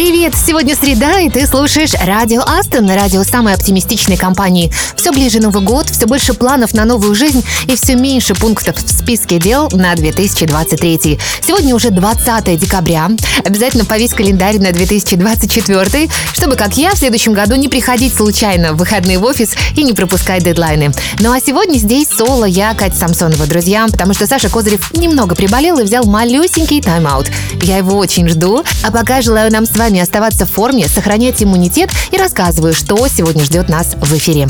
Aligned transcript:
Привет! 0.00 0.32
Сегодня 0.34 0.74
среда, 0.74 1.20
и 1.20 1.28
ты 1.28 1.46
слушаешь 1.46 1.92
Радио 1.92 2.40
Астон, 2.40 2.88
радио 2.90 3.22
самой 3.22 3.52
оптимистичной 3.52 4.16
компании. 4.16 4.72
Все 4.96 5.12
ближе 5.12 5.40
Новый 5.40 5.62
год, 5.62 5.90
все 5.90 6.06
больше 6.06 6.32
планов 6.32 6.72
на 6.72 6.86
новую 6.86 7.14
жизнь 7.14 7.44
и 7.66 7.76
все 7.76 7.96
меньше 7.96 8.34
пунктов 8.34 8.76
в 8.76 8.88
списке 8.88 9.38
дел 9.38 9.68
на 9.72 9.94
2023. 9.94 11.18
Сегодня 11.46 11.74
уже 11.74 11.90
20 11.90 12.58
декабря. 12.58 13.10
Обязательно 13.44 13.84
повесь 13.84 14.14
календарь 14.14 14.58
на 14.58 14.72
2024, 14.72 16.08
чтобы, 16.32 16.56
как 16.56 16.78
я, 16.78 16.92
в 16.92 16.96
следующем 16.98 17.34
году 17.34 17.56
не 17.56 17.68
приходить 17.68 18.14
случайно 18.14 18.72
в 18.72 18.78
выходные 18.78 19.18
в 19.18 19.24
офис 19.24 19.50
и 19.76 19.82
не 19.82 19.92
пропускать 19.92 20.42
дедлайны. 20.42 20.92
Ну 21.18 21.30
а 21.30 21.40
сегодня 21.40 21.76
здесь 21.76 22.08
соло 22.08 22.46
я, 22.46 22.72
Катя 22.72 22.96
Самсонова, 22.96 23.44
друзья, 23.44 23.86
потому 23.86 24.14
что 24.14 24.26
Саша 24.26 24.48
Козырев 24.48 24.94
немного 24.94 25.34
приболел 25.34 25.78
и 25.78 25.82
взял 25.82 26.06
малюсенький 26.06 26.80
тайм-аут. 26.80 27.30
Я 27.60 27.76
его 27.76 27.98
очень 27.98 28.26
жду, 28.26 28.64
а 28.82 28.90
пока 28.90 29.20
желаю 29.20 29.52
нам 29.52 29.66
с 29.66 29.76
вами 29.76 29.89
вами 29.90 30.00
оставаться 30.00 30.46
в 30.46 30.50
форме, 30.50 30.86
сохранять 30.86 31.42
иммунитет 31.42 31.90
и 32.12 32.16
рассказываю, 32.16 32.72
что 32.72 33.08
сегодня 33.08 33.44
ждет 33.44 33.68
нас 33.68 33.96
в 34.00 34.16
эфире. 34.16 34.48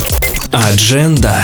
Адженда. 0.52 1.34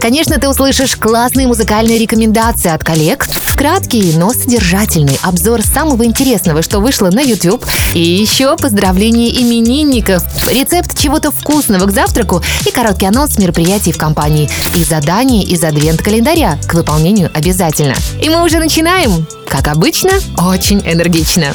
Конечно, 0.00 0.38
ты 0.38 0.48
услышишь 0.48 0.96
классные 0.96 1.46
музыкальные 1.46 1.98
рекомендации 1.98 2.70
от 2.70 2.82
коллег, 2.82 3.26
краткий, 3.56 4.14
но 4.16 4.32
содержательный 4.32 5.18
обзор 5.22 5.62
самого 5.62 6.04
интересного, 6.04 6.62
что 6.62 6.80
вышло 6.80 7.10
на 7.10 7.20
YouTube, 7.20 7.66
и 7.92 8.00
еще 8.00 8.56
поздравления 8.56 9.30
именинников, 9.30 10.22
рецепт 10.50 10.98
чего-то 10.98 11.30
вкусного 11.30 11.86
к 11.86 11.90
завтраку 11.90 12.42
и 12.66 12.70
короткий 12.70 13.06
анонс 13.06 13.38
мероприятий 13.38 13.92
в 13.92 13.98
компании, 13.98 14.48
и 14.74 14.84
задания 14.84 15.42
из 15.42 15.62
адвент-календаря 15.62 16.58
к 16.66 16.74
выполнению 16.74 17.30
обязательно. 17.34 17.94
И 18.22 18.28
мы 18.28 18.42
уже 18.42 18.58
начинаем, 18.58 19.26
как 19.48 19.68
обычно, 19.68 20.12
очень 20.38 20.80
энергично. 20.80 21.54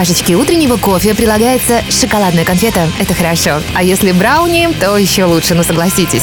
Чашечке 0.00 0.34
утреннего 0.34 0.78
кофе 0.78 1.12
прилагается 1.14 1.82
шоколадная 1.90 2.46
конфета, 2.46 2.88
это 2.98 3.12
хорошо. 3.12 3.60
А 3.74 3.82
если 3.82 4.12
брауни, 4.12 4.70
то 4.80 4.96
еще 4.96 5.24
лучше, 5.24 5.54
ну 5.54 5.62
согласитесь. 5.62 6.22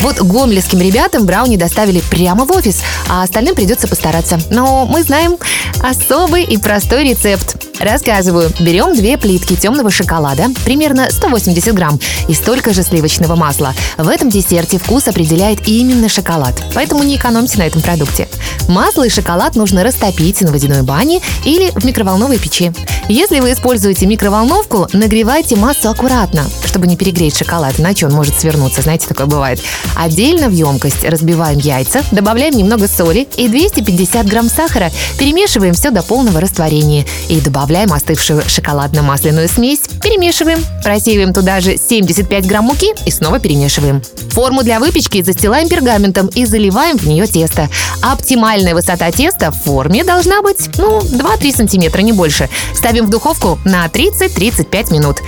Вот 0.00 0.20
гомельским 0.20 0.80
ребятам 0.80 1.24
брауни 1.24 1.56
доставили 1.56 2.00
прямо 2.10 2.44
в 2.44 2.50
офис, 2.50 2.82
а 3.08 3.22
остальным 3.22 3.54
придется 3.54 3.86
постараться. 3.86 4.40
Но 4.50 4.84
мы 4.86 5.04
знаем 5.04 5.36
особый 5.80 6.42
и 6.42 6.58
простой 6.58 7.04
рецепт. 7.08 7.56
Рассказываю. 7.80 8.50
Берем 8.60 8.94
две 8.94 9.16
плитки 9.18 9.54
темного 9.54 9.90
шоколада, 9.90 10.46
примерно 10.64 11.08
180 11.10 11.74
грамм, 11.74 12.00
и 12.28 12.34
столько 12.34 12.72
же 12.72 12.82
сливочного 12.82 13.34
масла. 13.34 13.74
В 13.96 14.08
этом 14.08 14.28
десерте 14.28 14.78
вкус 14.78 15.08
определяет 15.08 15.66
именно 15.68 16.08
шоколад, 16.08 16.62
поэтому 16.74 17.02
не 17.02 17.16
экономьте 17.16 17.58
на 17.58 17.62
этом 17.62 17.82
продукте. 17.82 18.28
Масло 18.68 19.04
и 19.04 19.10
шоколад 19.10 19.56
нужно 19.56 19.84
растопить 19.84 20.40
на 20.40 20.52
водяной 20.52 20.82
бане 20.82 21.20
или 21.44 21.70
в 21.70 21.84
микроволновой 21.84 22.38
печи. 22.38 22.72
Если 23.08 23.40
вы 23.40 23.52
используете 23.52 24.06
микроволновку, 24.06 24.88
нагревайте 24.94 25.56
массу 25.56 25.90
аккуратно, 25.90 26.44
чтобы 26.74 26.88
не 26.88 26.96
перегреть 26.96 27.38
шоколад, 27.38 27.78
иначе 27.78 28.04
он 28.04 28.12
может 28.12 28.34
свернуться, 28.34 28.82
знаете, 28.82 29.06
такое 29.06 29.28
бывает. 29.28 29.60
Отдельно 29.94 30.48
в 30.48 30.52
емкость 30.52 31.04
разбиваем 31.04 31.60
яйца, 31.60 32.02
добавляем 32.10 32.56
немного 32.56 32.88
соли 32.88 33.28
и 33.36 33.46
250 33.46 34.26
грамм 34.26 34.48
сахара, 34.48 34.90
перемешиваем 35.16 35.74
все 35.74 35.92
до 35.92 36.02
полного 36.02 36.40
растворения 36.40 37.06
и 37.28 37.40
добавляем 37.40 37.92
остывшую 37.92 38.42
шоколадно-масляную 38.48 39.48
смесь, 39.48 39.82
перемешиваем, 40.02 40.58
просеиваем 40.82 41.32
туда 41.32 41.60
же 41.60 41.76
75 41.76 42.44
грамм 42.48 42.64
муки 42.64 42.92
и 43.06 43.10
снова 43.12 43.38
перемешиваем. 43.38 44.02
Форму 44.32 44.64
для 44.64 44.80
выпечки 44.80 45.22
застилаем 45.22 45.68
пергаментом 45.68 46.26
и 46.26 46.44
заливаем 46.44 46.98
в 46.98 47.06
нее 47.06 47.28
тесто. 47.28 47.68
Оптимальная 48.02 48.74
высота 48.74 49.12
теста 49.12 49.52
в 49.52 49.62
форме 49.62 50.02
должна 50.02 50.42
быть, 50.42 50.70
ну, 50.76 50.98
2-3 51.02 51.54
сантиметра, 51.54 52.00
не 52.00 52.10
больше. 52.10 52.48
Ставим 52.74 53.06
в 53.06 53.10
духовку 53.10 53.60
на 53.64 53.86
30-35 53.86 54.92
минут. 54.92 55.18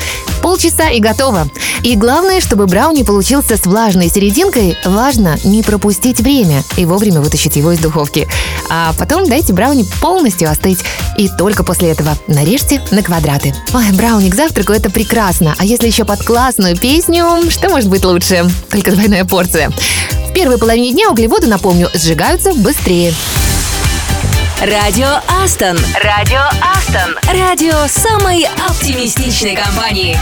Полчаса 0.43 0.91
и 0.91 0.99
готово. 0.99 1.36
И 1.83 1.97
главное, 1.97 2.41
чтобы 2.41 2.67
брауни 2.67 3.03
получился 3.03 3.57
с 3.57 3.67
влажной 3.67 4.09
серединкой, 4.09 4.77
важно 4.85 5.37
не 5.45 5.63
пропустить 5.63 6.21
время 6.21 6.63
и 6.77 6.85
вовремя 6.85 7.21
вытащить 7.21 7.57
его 7.57 7.73
из 7.73 7.79
духовки. 7.79 8.29
А 8.71 8.93
потом 8.99 9.29
дайте 9.29 9.53
брауни 9.53 9.85
полностью 10.01 10.51
остыть. 10.51 10.81
И 11.17 11.29
только 11.29 11.63
после 11.65 11.91
этого 11.91 12.17
нарежьте 12.27 12.83
на 12.91 13.03
квадраты. 13.03 13.55
Ой, 13.73 13.93
брауни 13.93 14.31
к 14.31 14.35
завтраку 14.35 14.73
это 14.73 14.91
прекрасно. 14.91 15.55
А 15.59 15.65
если 15.65 15.87
еще 15.87 16.05
под 16.05 16.23
классную 16.25 16.77
песню, 16.77 17.25
что 17.51 17.69
может 17.69 17.89
быть 17.89 18.05
лучше? 18.05 18.47
Только 18.71 18.93
двойная 18.93 19.25
порция. 19.25 19.71
В 20.29 20.33
первой 20.33 20.59
половине 20.59 20.93
дня 20.93 21.11
углеводы, 21.11 21.47
напомню, 21.47 21.89
сжигаются 21.95 22.53
быстрее. 22.53 23.15
Радио 24.61 25.21
Астон. 25.45 25.79
Радио 26.03 26.41
Астон. 26.75 27.17
Радио 27.31 27.75
самой 27.89 28.49
оптимистичной 28.69 29.55
компании. 29.55 30.19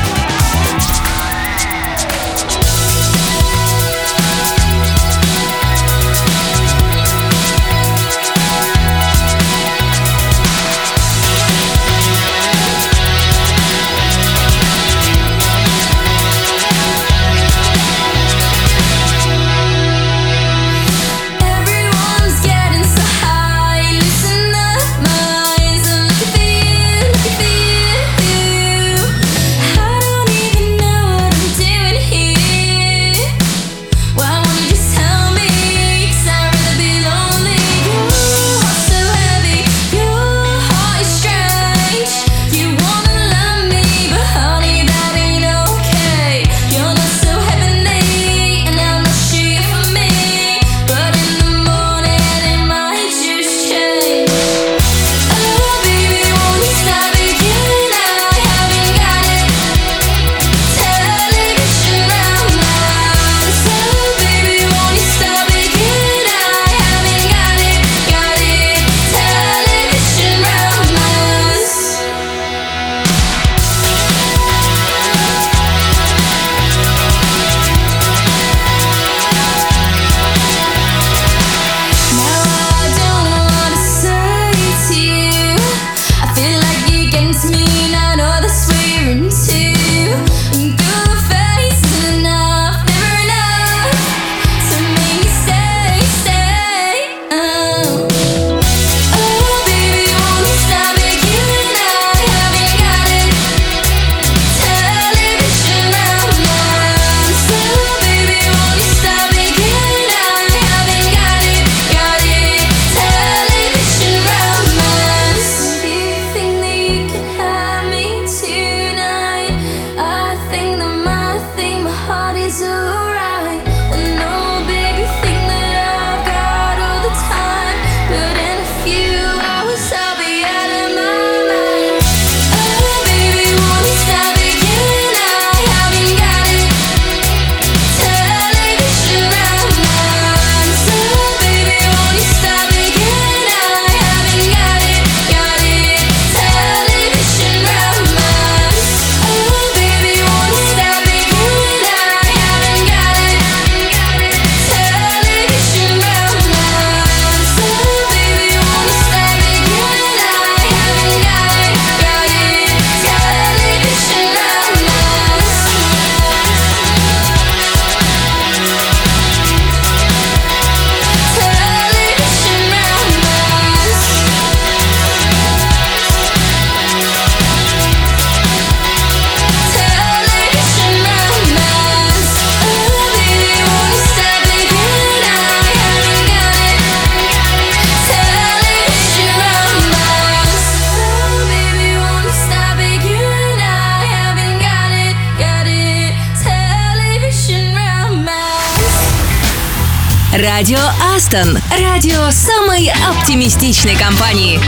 Астон. 201.35 201.59
Радио 201.81 202.31
самой 202.31 202.91
оптимистичной 203.11 203.97
компании. 203.97 204.61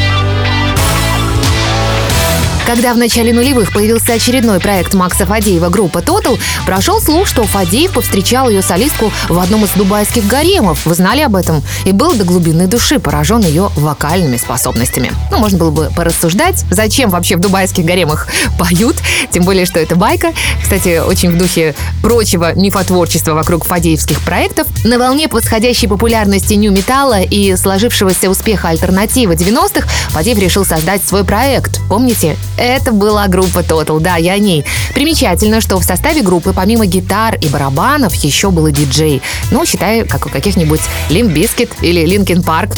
Когда 2.66 2.92
в 2.92 2.98
начале 2.98 3.32
нулевых 3.32 3.72
появился 3.72 4.14
очередной 4.14 4.58
проект 4.58 4.92
Макса 4.92 5.24
Фадеева 5.24 5.68
группа 5.68 5.98
Total, 5.98 6.36
прошел 6.66 7.00
слух, 7.00 7.28
что 7.28 7.44
Фадеев 7.44 7.92
повстречал 7.92 8.50
ее 8.50 8.60
солистку 8.60 9.12
в 9.28 9.38
одном 9.38 9.64
из 9.64 9.70
дубайских 9.70 10.26
гаремов. 10.26 10.84
Вы 10.84 10.96
знали 10.96 11.20
об 11.20 11.36
этом? 11.36 11.62
И 11.84 11.92
был 11.92 12.14
до 12.14 12.24
глубины 12.24 12.66
души 12.66 12.98
поражен 12.98 13.42
ее 13.42 13.70
вокальными 13.76 14.36
способностями. 14.36 15.12
Ну, 15.30 15.38
можно 15.38 15.58
было 15.58 15.70
бы 15.70 15.92
порассуждать, 15.94 16.64
зачем 16.68 17.10
вообще 17.10 17.36
в 17.36 17.40
дубайских 17.40 17.84
гаремах 17.84 18.26
поют, 18.58 18.96
тем 19.30 19.44
более, 19.44 19.64
что 19.64 19.78
это 19.78 19.94
байка. 19.94 20.32
Кстати, 20.60 20.98
очень 20.98 21.30
в 21.30 21.38
духе 21.38 21.76
прочего 22.02 22.52
мифотворчества 22.54 23.34
вокруг 23.34 23.64
фадеевских 23.64 24.20
проектов. 24.22 24.66
На 24.84 24.98
волне 24.98 25.28
восходящей 25.30 25.86
популярности 25.86 26.54
нью-металла 26.54 27.22
и 27.22 27.54
сложившегося 27.54 28.28
успеха 28.28 28.70
альтернативы 28.70 29.34
90-х 29.34 29.88
Фадеев 30.08 30.38
решил 30.38 30.64
создать 30.64 31.06
свой 31.06 31.22
проект. 31.22 31.80
Помните? 31.88 32.36
Это 32.56 32.92
была 32.92 33.26
группа 33.28 33.58
Total, 33.58 34.00
да, 34.00 34.16
я 34.16 34.32
о 34.32 34.38
ней. 34.38 34.64
Примечательно, 34.94 35.60
что 35.60 35.78
в 35.78 35.84
составе 35.84 36.22
группы 36.22 36.52
помимо 36.54 36.86
гитар 36.86 37.36
и 37.36 37.48
барабанов 37.48 38.14
еще 38.14 38.50
был 38.50 38.66
и 38.66 38.72
диджей. 38.72 39.22
Ну, 39.50 39.64
считай, 39.66 40.04
как 40.04 40.26
у 40.26 40.28
каких-нибудь 40.30 40.80
Bizkit 41.08 41.70
или 41.82 42.04
Linkin 42.04 42.44
Park. 42.44 42.76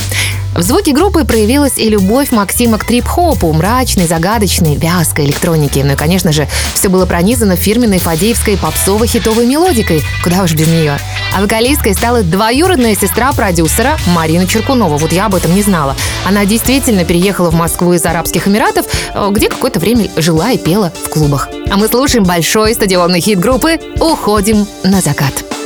В 0.54 0.62
звуке 0.62 0.92
группы 0.92 1.24
проявилась 1.24 1.74
и 1.76 1.88
любовь 1.88 2.32
Максима 2.32 2.78
к 2.78 2.84
трип-хопу, 2.84 3.52
мрачной, 3.52 4.08
загадочной, 4.08 4.74
вязкой 4.74 5.26
электроники. 5.26 5.78
Ну 5.78 5.92
и, 5.92 5.96
конечно 5.96 6.32
же, 6.32 6.48
все 6.74 6.88
было 6.88 7.06
пронизано 7.06 7.54
фирменной 7.54 8.00
фадеевской 8.00 8.56
попсово-хитовой 8.56 9.46
мелодикой. 9.46 10.02
Куда 10.24 10.42
уж 10.42 10.54
без 10.54 10.66
нее. 10.66 10.98
А 11.32 11.42
вокалисткой 11.42 11.94
стала 11.94 12.22
двоюродная 12.22 12.96
сестра 12.96 13.32
продюсера 13.32 13.96
Марина 14.08 14.48
Черкунова. 14.48 14.96
Вот 14.96 15.12
я 15.12 15.26
об 15.26 15.36
этом 15.36 15.54
не 15.54 15.62
знала. 15.62 15.94
Она 16.26 16.44
действительно 16.44 17.04
переехала 17.04 17.50
в 17.50 17.54
Москву 17.54 17.92
из 17.92 18.04
Арабских 18.04 18.48
Эмиратов, 18.48 18.86
э, 19.14 19.28
где 19.30 19.48
какое-то 19.68 19.80
время 19.80 20.08
жила 20.16 20.52
и 20.52 20.58
пела 20.58 20.90
в 20.94 21.10
клубах. 21.10 21.48
А 21.70 21.76
мы 21.76 21.88
слушаем 21.88 22.24
большой 22.24 22.72
стадионный 22.72 23.20
хит 23.20 23.38
группы 23.38 23.78
«Уходим 24.00 24.66
на 24.82 25.02
закат». 25.02 25.57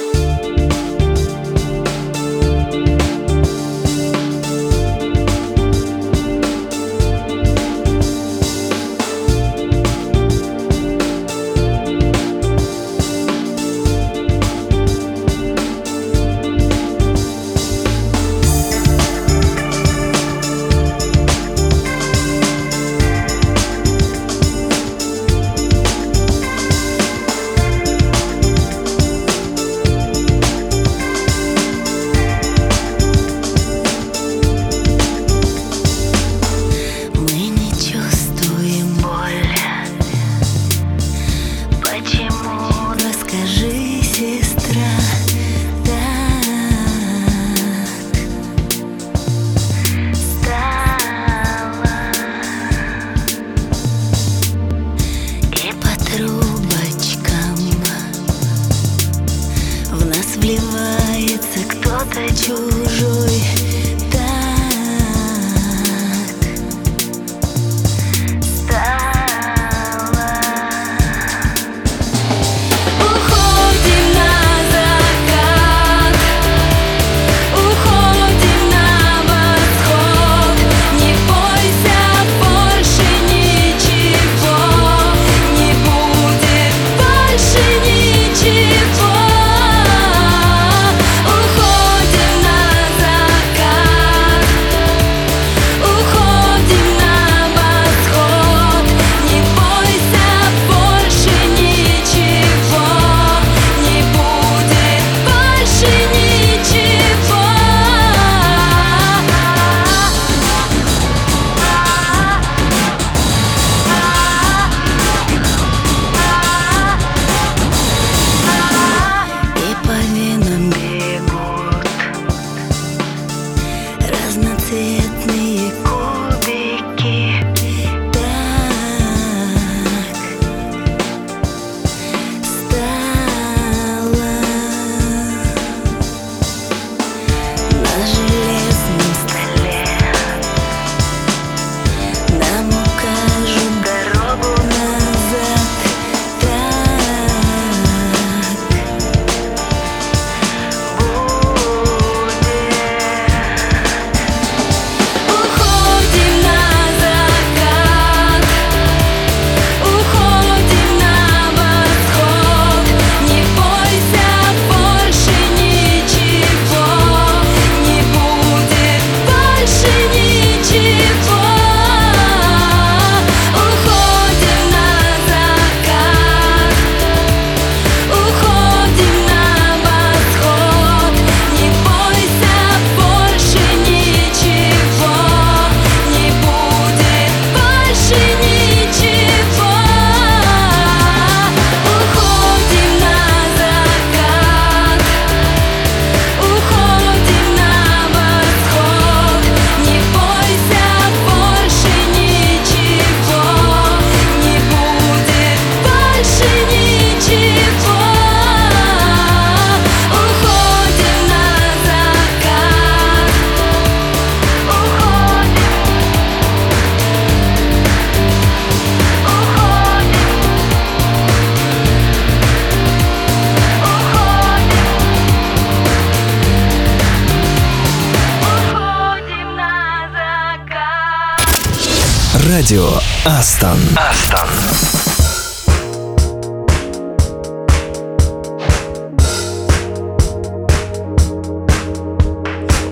Радио 232.71 232.87
Астон. 233.25 233.77
Астон. 233.97 234.47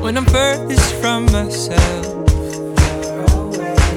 When 0.02 0.18
I'm 0.18 0.26
furthest 0.26 0.96
from 0.96 1.26
myself, 1.32 2.06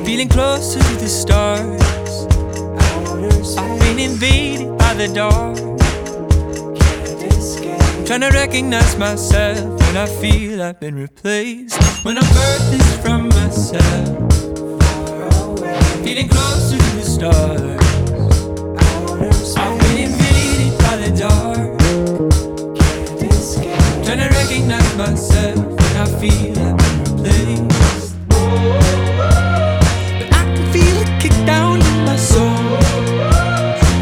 feeling 0.07 0.29
closer 0.29 0.79
to 0.79 0.95
the 0.95 1.09
stars. 1.09 1.83
I've 3.59 3.81
been 3.81 3.99
invaded 3.99 4.79
by 4.79 4.95
the 4.95 5.09
dark. 5.09 5.59
Trying 8.07 8.21
to 8.21 8.31
recognize 8.31 8.97
myself 8.97 9.81
when 9.81 9.97
I 9.97 10.07
feel 10.07 10.63
I've 10.63 10.79
been 10.79 10.95
replaced. 10.95 11.83
When 12.05 12.17
I'm 12.17 12.25
furthest 12.25 13.01
from 13.03 13.29
myself, 13.31 14.52
feeling 16.04 16.28
closer 16.28 16.78
to 16.78 16.96
the 16.98 17.04
stars. 17.04 17.60
I've 19.56 19.80
been 19.80 19.98
invaded 20.12 20.78
by 20.80 20.98
the 20.98 21.12
dark. 21.18 21.80
Trying 24.04 24.20
to 24.20 24.28
recognize 24.36 24.96
myself 24.98 25.66
when 25.66 25.96
I 25.96 26.06
feel 26.20 26.54
been 27.24 27.48
replaced. 27.48 28.16
But 30.20 30.28
I 30.40 30.44
can 30.56 30.66
feel 30.74 30.96
it 31.04 31.12
kick 31.22 31.36
down 31.46 31.80
in 31.80 31.98
my 32.04 32.18
soul, 32.18 32.78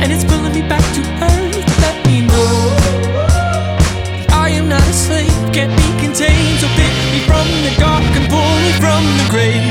and 0.02 0.12
it's 0.12 0.26
pulling 0.26 0.54
me 0.54 0.64
back 0.68 0.86
to 0.98 1.02
earth. 1.30 1.56
Let 1.86 1.98
me 2.08 2.26
know 2.26 2.52
I 4.34 4.50
am 4.58 4.68
not 4.68 4.82
a 4.82 4.94
slave, 4.94 5.54
can't 5.54 5.74
be 5.78 5.88
contained. 6.02 6.58
So 6.62 6.68
pick 6.80 6.94
me 7.14 7.20
from 7.30 7.46
the 7.66 7.72
dark 7.78 8.04
and 8.18 8.28
pull 8.28 8.56
me 8.66 8.72
from 8.82 9.04
the 9.20 9.28
grave. 9.30 9.71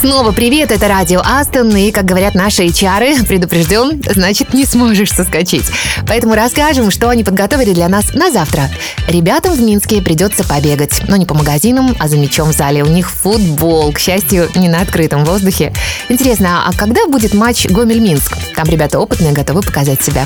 Снова 0.00 0.32
привет, 0.32 0.72
это 0.72 0.88
радио 0.88 1.20
Астон, 1.22 1.76
и, 1.76 1.90
как 1.90 2.06
говорят 2.06 2.34
наши 2.34 2.64
HR, 2.64 3.26
предупрежден, 3.26 4.02
значит, 4.10 4.54
не 4.54 4.64
сможешь 4.64 5.12
соскочить. 5.12 5.66
Поэтому 6.08 6.34
расскажем, 6.34 6.90
что 6.90 7.10
они 7.10 7.22
подготовили 7.22 7.74
для 7.74 7.86
нас 7.86 8.14
на 8.14 8.30
завтра. 8.30 8.70
Ребятам 9.08 9.52
в 9.52 9.60
Минске 9.60 10.00
придется 10.00 10.42
побегать, 10.42 11.02
но 11.06 11.16
не 11.16 11.26
по 11.26 11.34
магазинам, 11.34 11.94
а 11.98 12.08
за 12.08 12.16
мячом 12.16 12.48
в 12.48 12.56
зале. 12.56 12.82
У 12.82 12.86
них 12.86 13.10
футбол, 13.10 13.92
к 13.92 13.98
счастью, 13.98 14.48
не 14.54 14.70
на 14.70 14.80
открытом 14.80 15.26
воздухе. 15.26 15.74
Интересно, 16.08 16.66
а 16.66 16.72
когда 16.72 17.06
будет 17.06 17.34
матч 17.34 17.66
Гомель-Минск? 17.66 18.38
Там 18.56 18.64
ребята 18.68 18.98
опытные, 18.98 19.32
готовы 19.32 19.60
показать 19.60 20.02
себя. 20.02 20.24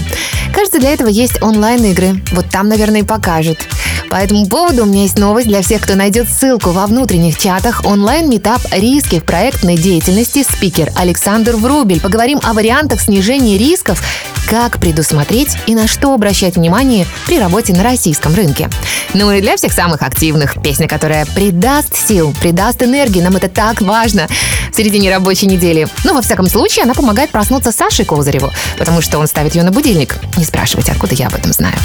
Кажется, 0.54 0.78
для 0.78 0.92
этого 0.92 1.08
есть 1.08 1.42
онлайн-игры. 1.42 2.22
Вот 2.30 2.48
там, 2.48 2.68
наверное, 2.68 3.00
и 3.00 3.04
покажут. 3.04 3.66
По 4.08 4.16
этому 4.16 4.46
поводу 4.46 4.84
у 4.84 4.86
меня 4.86 5.02
есть 5.02 5.18
новость 5.18 5.48
для 5.48 5.60
всех, 5.60 5.82
кто 5.82 5.96
найдет 5.96 6.28
ссылку 6.28 6.70
во 6.70 6.86
внутренних 6.86 7.36
чатах. 7.36 7.84
Онлайн-метап 7.84 8.60
«Риски» 8.70 9.18
в 9.18 9.24
проект 9.24 9.63
правозащитной 9.64 9.76
деятельности 9.76 10.42
спикер 10.42 10.92
Александр 10.94 11.56
Врубель. 11.56 12.00
Поговорим 12.00 12.38
о 12.42 12.52
вариантах 12.52 13.00
снижения 13.00 13.56
рисков, 13.56 14.02
как 14.48 14.78
предусмотреть 14.78 15.56
и 15.66 15.74
на 15.74 15.88
что 15.88 16.12
обращать 16.12 16.56
внимание 16.56 17.06
при 17.26 17.38
работе 17.38 17.72
на 17.72 17.82
российском 17.82 18.34
рынке. 18.34 18.68
Ну 19.14 19.30
и 19.32 19.40
для 19.40 19.56
всех 19.56 19.72
самых 19.72 20.02
активных 20.02 20.62
песня, 20.62 20.86
которая 20.86 21.24
придаст 21.26 21.96
сил, 21.96 22.34
придаст 22.40 22.82
энергии. 22.82 23.20
Нам 23.20 23.36
это 23.36 23.48
так 23.48 23.80
важно 23.80 24.28
в 24.70 24.76
середине 24.76 25.10
рабочей 25.10 25.46
недели. 25.46 25.88
Но, 26.04 26.14
во 26.14 26.20
всяком 26.20 26.48
случае, 26.48 26.84
она 26.84 26.94
помогает 26.94 27.30
проснуться 27.30 27.72
Саше 27.72 28.04
Козыреву, 28.04 28.52
потому 28.78 29.00
что 29.00 29.18
он 29.18 29.26
ставит 29.26 29.54
ее 29.54 29.62
на 29.62 29.70
будильник. 29.70 30.16
Не 30.36 30.44
спрашивайте, 30.44 30.92
откуда 30.92 31.14
я 31.14 31.28
об 31.28 31.34
этом 31.34 31.52
знаю. 31.52 31.76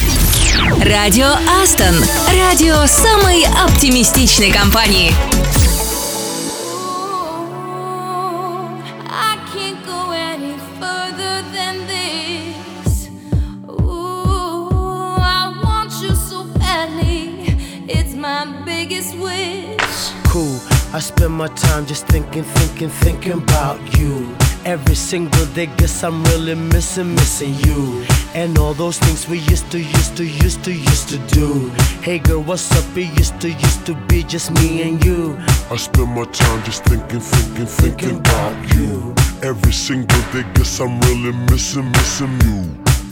Радио 0.83 1.31
Астон. 1.63 1.95
Радио 2.33 2.85
самой 2.87 3.45
оптимистичной 3.65 4.51
компании. 4.51 5.13
Biggest 18.89 19.15
wish. 19.17 20.11
cool. 20.25 20.59
I 20.91 20.99
spend 20.99 21.33
my 21.33 21.47
time 21.49 21.85
just 21.85 22.07
thinking, 22.07 22.43
thinking, 22.43 22.89
thinking 22.89 23.33
about 23.33 23.79
you. 23.99 24.35
Every 24.65 24.95
single 24.95 25.45
day, 25.53 25.67
guess 25.77 26.03
I'm 26.03 26.23
really 26.23 26.55
missing, 26.55 27.13
missing 27.13 27.53
you. 27.65 28.03
And 28.33 28.57
all 28.57 28.73
those 28.73 28.97
things 28.97 29.27
we 29.27 29.37
used 29.37 29.71
to, 29.71 29.77
used 29.79 30.17
to, 30.17 30.25
used 30.25 30.63
to, 30.63 30.73
used 30.73 31.09
to 31.09 31.17
do. 31.35 31.69
Hey 32.01 32.17
girl, 32.17 32.41
what's 32.41 32.71
up? 32.71 32.97
It 32.97 33.15
used 33.17 33.39
to, 33.41 33.49
used 33.49 33.85
to 33.85 33.93
be 34.07 34.23
just 34.23 34.51
me 34.51 34.81
and 34.81 35.03
you. 35.05 35.37
I 35.69 35.77
spend 35.77 36.09
my 36.09 36.25
time 36.25 36.63
just 36.63 36.83
thinking, 36.85 37.19
thinking, 37.19 37.67
thinking 37.67 38.17
about 38.17 38.57
you. 38.73 39.13
Every 39.43 39.73
single 39.73 40.21
day, 40.33 40.45
guess 40.55 40.79
I'm 40.79 40.99
really 41.01 41.33
missing, 41.51 41.91
missing 41.91 42.35
you. 42.41 42.59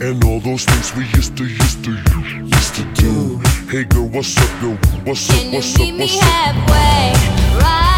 And 0.00 0.24
all 0.24 0.40
those 0.40 0.64
things 0.64 0.94
we 0.96 1.04
used 1.18 1.36
to, 1.36 1.44
used 1.44 1.84
to, 1.84 1.92
used 1.92 2.74
to 2.74 2.84
do. 2.94 3.47
Hey 3.70 3.84
girl, 3.84 4.06
what's 4.06 4.34
up, 4.38 4.60
girl? 4.62 4.78
What's 5.04 5.28
up, 5.28 5.52
what's 5.52 5.52
up, 5.52 5.52
what's 5.52 5.74
up? 5.74 5.80
Meet 5.80 5.92
me 5.92 6.06
halfway? 6.06 7.12
Right 7.60 7.97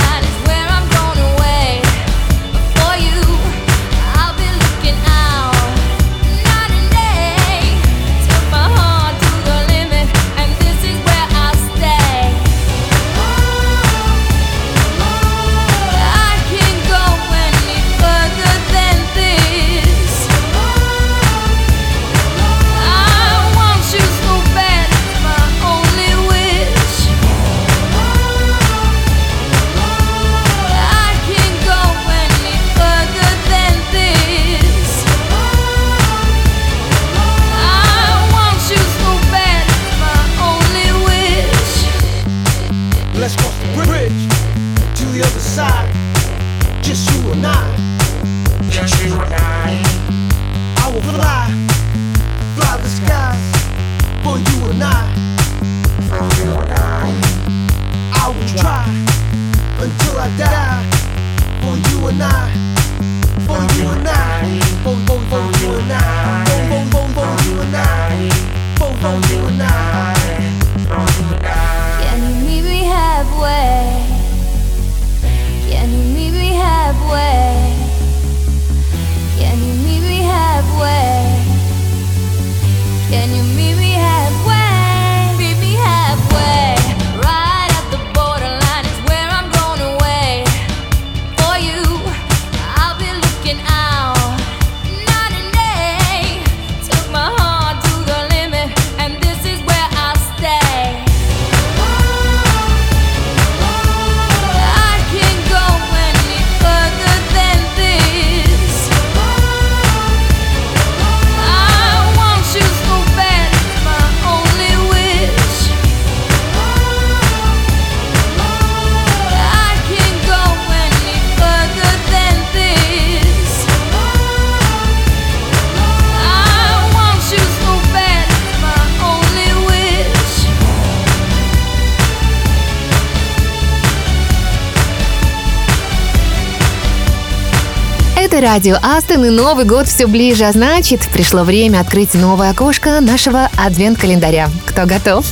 радио 138.41 138.77
Астон 138.81 139.25
и 139.25 139.29
Новый 139.29 139.65
год 139.65 139.87
все 139.87 140.07
ближе, 140.07 140.45
а 140.45 140.51
значит, 140.51 141.01
пришло 141.13 141.43
время 141.43 141.79
открыть 141.79 142.13
новое 142.13 142.49
окошко 142.49 142.99
нашего 142.99 143.49
адвент-календаря. 143.57 144.49
Кто 144.65 144.85
готов? 144.85 145.25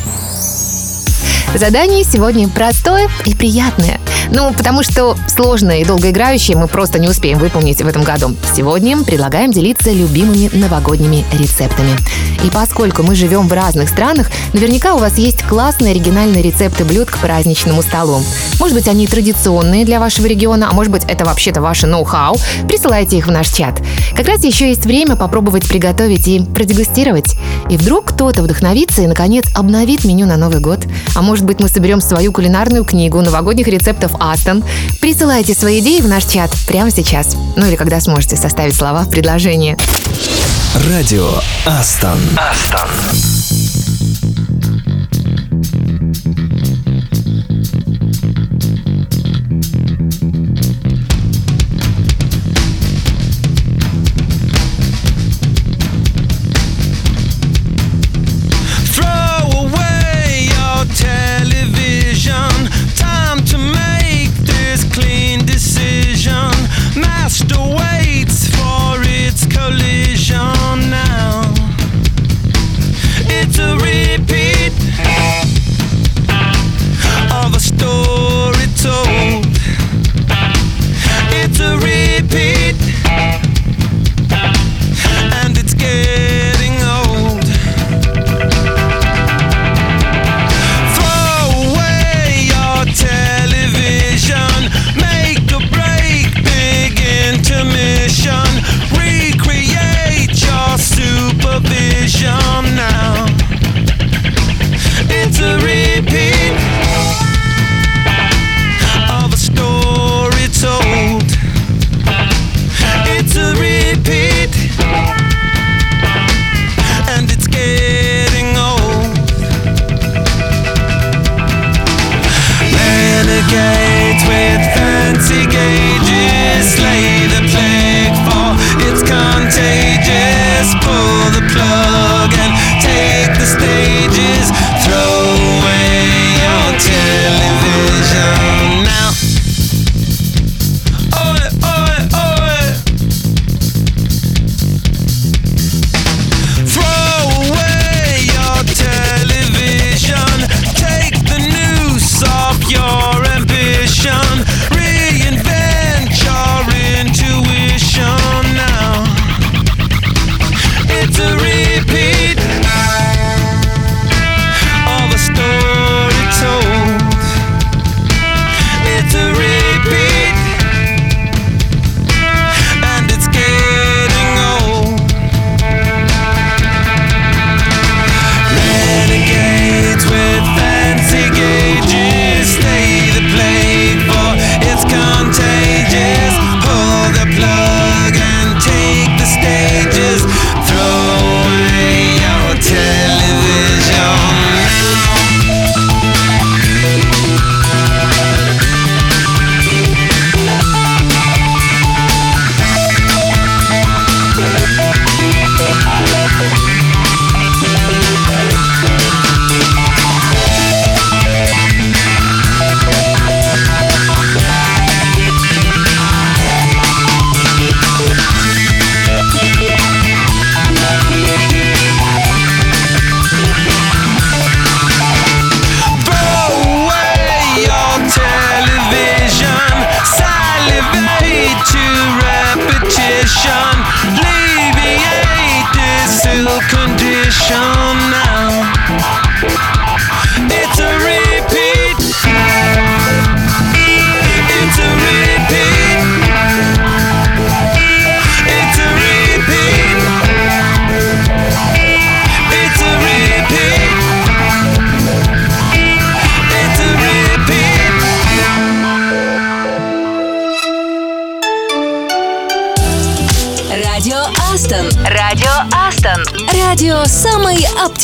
Задание 1.55 2.03
сегодня 2.03 2.47
простое 2.47 3.09
и 3.25 3.35
приятное. 3.35 3.99
Ну, 4.31 4.53
потому 4.53 4.83
что 4.83 5.15
сложное 5.27 5.79
и 5.79 5.85
долгоиграющее 5.85 6.55
мы 6.55 6.67
просто 6.67 6.99
не 6.99 7.07
успеем 7.07 7.39
выполнить 7.39 7.81
в 7.81 7.87
этом 7.87 8.03
году. 8.03 8.35
Сегодня 8.55 9.03
предлагаем 9.03 9.51
делиться 9.51 9.91
любимыми 9.91 10.49
новогодними 10.53 11.25
рецептами. 11.33 11.91
И 12.43 12.49
поскольку 12.49 13.03
мы 13.03 13.15
живем 13.15 13.47
в 13.47 13.53
разных 13.53 13.89
странах, 13.89 14.29
наверняка 14.53 14.93
у 14.93 14.99
вас 14.99 15.17
есть 15.17 15.43
классные 15.43 15.91
оригинальные 15.91 16.43
рецепты 16.43 16.85
блюд 16.85 17.09
к 17.09 17.17
праздничному 17.17 17.81
столу. 17.81 18.21
Может 18.59 18.75
быть, 18.75 18.87
они 18.87 19.07
традиционные 19.07 19.83
для 19.83 19.99
вашего 19.99 20.27
региона, 20.27 20.69
а 20.69 20.73
может 20.73 20.91
быть, 20.91 21.03
это 21.07 21.25
вообще-то 21.25 21.61
ваше 21.61 21.87
ноу-хау. 21.87 22.37
Присылайте 22.67 23.17
их 23.17 23.27
в 23.27 23.31
наш 23.31 23.49
чат. 23.49 23.81
Как 24.15 24.27
раз 24.27 24.43
еще 24.43 24.69
есть 24.69 24.85
время 24.85 25.15
попробовать 25.15 25.67
приготовить 25.67 26.27
и 26.27 26.41
продегустировать. 26.41 27.35
И 27.69 27.77
вдруг 27.77 28.05
кто-то 28.05 28.43
вдохновится 28.43 29.01
и, 29.01 29.07
наконец, 29.07 29.45
обновит 29.55 30.03
меню 30.03 30.25
на 30.25 30.37
Новый 30.37 30.59
год. 30.59 30.79
А 31.15 31.21
может 31.21 31.45
быть, 31.45 31.59
мы 31.59 31.67
соберем 31.67 31.99
свою 32.01 32.31
кулинарную 32.31 32.85
книгу 32.85 33.21
новогодних 33.21 33.67
рецептов 33.67 34.18
Астон. 34.19 34.63
Присылайте 35.01 35.53
свои 35.53 35.79
идеи 35.79 36.01
в 36.01 36.07
наш 36.07 36.25
чат 36.25 36.51
прямо 36.67 36.91
сейчас. 36.91 37.35
Ну 37.55 37.65
или 37.65 37.75
когда 37.75 37.99
сможете 37.99 38.35
составить 38.35 38.75
слова 38.75 39.03
в 39.03 39.09
предложение. 39.09 39.77
Радио 40.87 41.29
Астон. 41.65 42.19
Астон. 42.37 43.38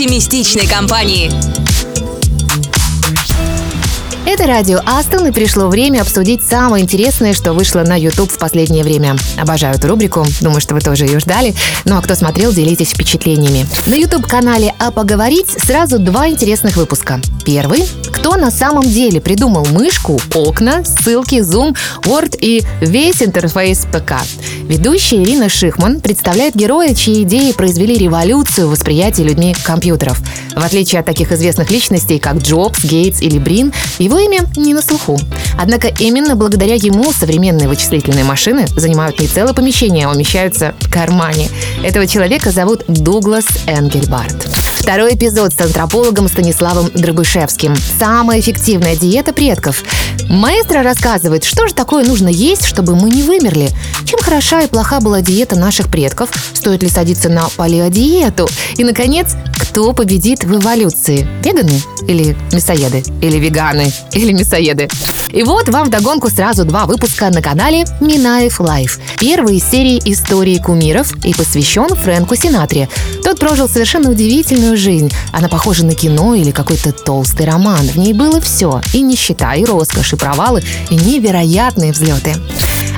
Оптимистичной 0.06 0.68
компании. 0.68 1.32
Это 4.28 4.46
радио 4.46 4.80
Астон, 4.86 5.28
и 5.28 5.32
пришло 5.32 5.68
время 5.68 6.02
обсудить 6.02 6.44
самое 6.44 6.84
интересное, 6.84 7.34
что 7.34 7.54
вышло 7.54 7.82
на 7.82 7.96
YouTube 7.96 8.30
в 8.30 8.38
последнее 8.38 8.84
время. 8.84 9.15
Обожаю 9.38 9.76
эту 9.76 9.88
рубрику, 9.88 10.24
думаю, 10.41 10.62
что 10.62 10.76
вы 10.76 10.82
тоже 10.82 11.06
ее 11.06 11.20
ждали. 11.20 11.56
Ну 11.86 11.98
а 11.98 12.02
кто 12.02 12.13
смотрел, 12.13 12.52
делитесь 12.52 12.91
впечатлениями. 12.91 13.65
На 13.88 13.96
YouTube-канале 13.96 14.76
«А 14.78 14.91
поговорить» 14.91 15.50
сразу 15.50 15.98
два 15.98 16.30
интересных 16.30 16.78
выпуска. 16.78 17.20
Первый– 17.44 17.84
кто 18.26 18.38
на 18.38 18.50
самом 18.50 18.82
деле 18.82 19.22
придумал 19.22 19.68
мышку, 19.68 20.20
окна, 20.34 20.84
ссылки, 20.84 21.36
Zoom, 21.36 21.78
Word 22.02 22.36
и 22.41 22.63
весь 22.82 23.22
интерфейс 23.22 23.86
ПК. 23.94 24.13
Ведущая 24.67 25.21
Ирина 25.21 25.47
Шихман 25.47 26.01
представляет 26.01 26.56
героя, 26.56 26.95
чьи 26.95 27.21
идеи 27.21 27.51
произвели 27.51 27.99
революцию 27.99 28.67
в 28.67 28.71
восприятии 28.71 29.21
людьми 29.21 29.56
компьютеров. 29.63 30.19
В 30.56 30.63
отличие 30.63 31.01
от 31.01 31.06
таких 31.06 31.32
известных 31.32 31.69
личностей, 31.69 32.17
как 32.17 32.38
Джобс, 32.38 32.84
Гейтс 32.84 33.21
или 33.21 33.38
Брин, 33.38 33.71
его 33.99 34.17
имя 34.17 34.39
не 34.58 34.73
на 34.73 34.82
слуху. 34.82 35.19
Однако 35.60 35.89
именно 35.99 36.36
благодаря 36.36 36.73
ему 36.73 37.13
современные 37.13 37.67
вычислительные 37.67 38.23
машины 38.23 38.65
занимают 38.75 39.19
не 39.19 39.28
целое 39.28 39.54
помещение, 39.54 40.08
а 40.08 40.12
умещаются 40.12 40.73
в 40.80 40.91
кармане. 40.91 41.47
Этого 41.84 42.08
человека 42.08 42.49
зовут 42.49 42.86
Дуглас 42.88 43.45
Энгельбарт. 43.67 44.64
Второй 44.86 45.15
эпизод 45.15 45.52
с 45.52 45.60
антропологом 45.62 46.28
Станиславом 46.28 46.91
Дробышевским. 46.93 47.76
Самая 47.98 48.39
эффективная 48.39 48.95
диета 48.95 49.34
предков. 49.34 49.84
Маэстро 50.30 50.84
рассказывает, 50.84 51.43
что 51.43 51.67
же 51.67 51.74
такое 51.74 52.06
нужно 52.06 52.28
есть, 52.28 52.67
чтобы 52.67 52.95
мы 52.95 53.10
не 53.10 53.24
вымерли. 53.24 53.71
Чем 54.06 54.19
хороша 54.19 54.62
и 54.62 54.67
плоха 54.67 55.00
была 55.00 55.21
диета 55.21 55.56
наших 55.56 55.89
предков, 55.89 56.30
стоит 56.54 56.84
ли 56.84 56.89
садиться 56.89 57.30
на 57.30 57.50
палеодиету. 57.50 58.48
И, 58.78 58.84
наконец, 58.84 59.30
кто 59.60 59.91
победит 59.91 60.43
в 60.43 60.56
эволюции? 60.56 61.28
Веганы 61.43 61.82
или 62.08 62.38
мясоеды? 62.54 63.04
Или 63.21 63.39
веганы? 63.39 63.91
Или 64.13 64.34
мясоеды? 64.34 64.88
И 65.32 65.43
вот 65.43 65.67
вам 65.67 65.88
вдогонку 65.88 66.30
сразу 66.30 66.63
два 66.63 66.86
выпуска 66.86 67.30
на 67.30 67.41
канале 67.41 67.86
Минаев 68.00 68.60
Live. 68.60 69.00
Первый 69.19 69.58
из 69.58 69.69
серии 69.69 70.02
истории 70.06 70.60
кумиров 70.60 71.13
и 71.26 71.34
посвящен 71.34 71.89
Фрэнку 71.89 72.36
Синатре. 72.36 72.88
Тот 73.24 73.39
прожил 73.39 73.67
совершенно 73.67 74.12
удивительную 74.12 74.75
жизнь. 74.78 75.12
Она 75.32 75.48
похожа 75.48 75.86
на 75.86 75.94
кино 75.94 76.36
или 76.36 76.52
какой-то 76.52 76.92
толстый 76.92 77.46
роман. 77.46 77.86
В 77.88 77.98
ней 77.98 78.14
было 78.14 78.40
все. 78.42 78.82
И 78.94 79.02
нищета, 79.02 79.54
и 79.56 79.66
роскошь, 79.66 80.14
и 80.14 80.16
провалы, 80.16 80.64
и 80.90 80.96
невероятные 80.96 81.92
взлеты. 81.92 82.36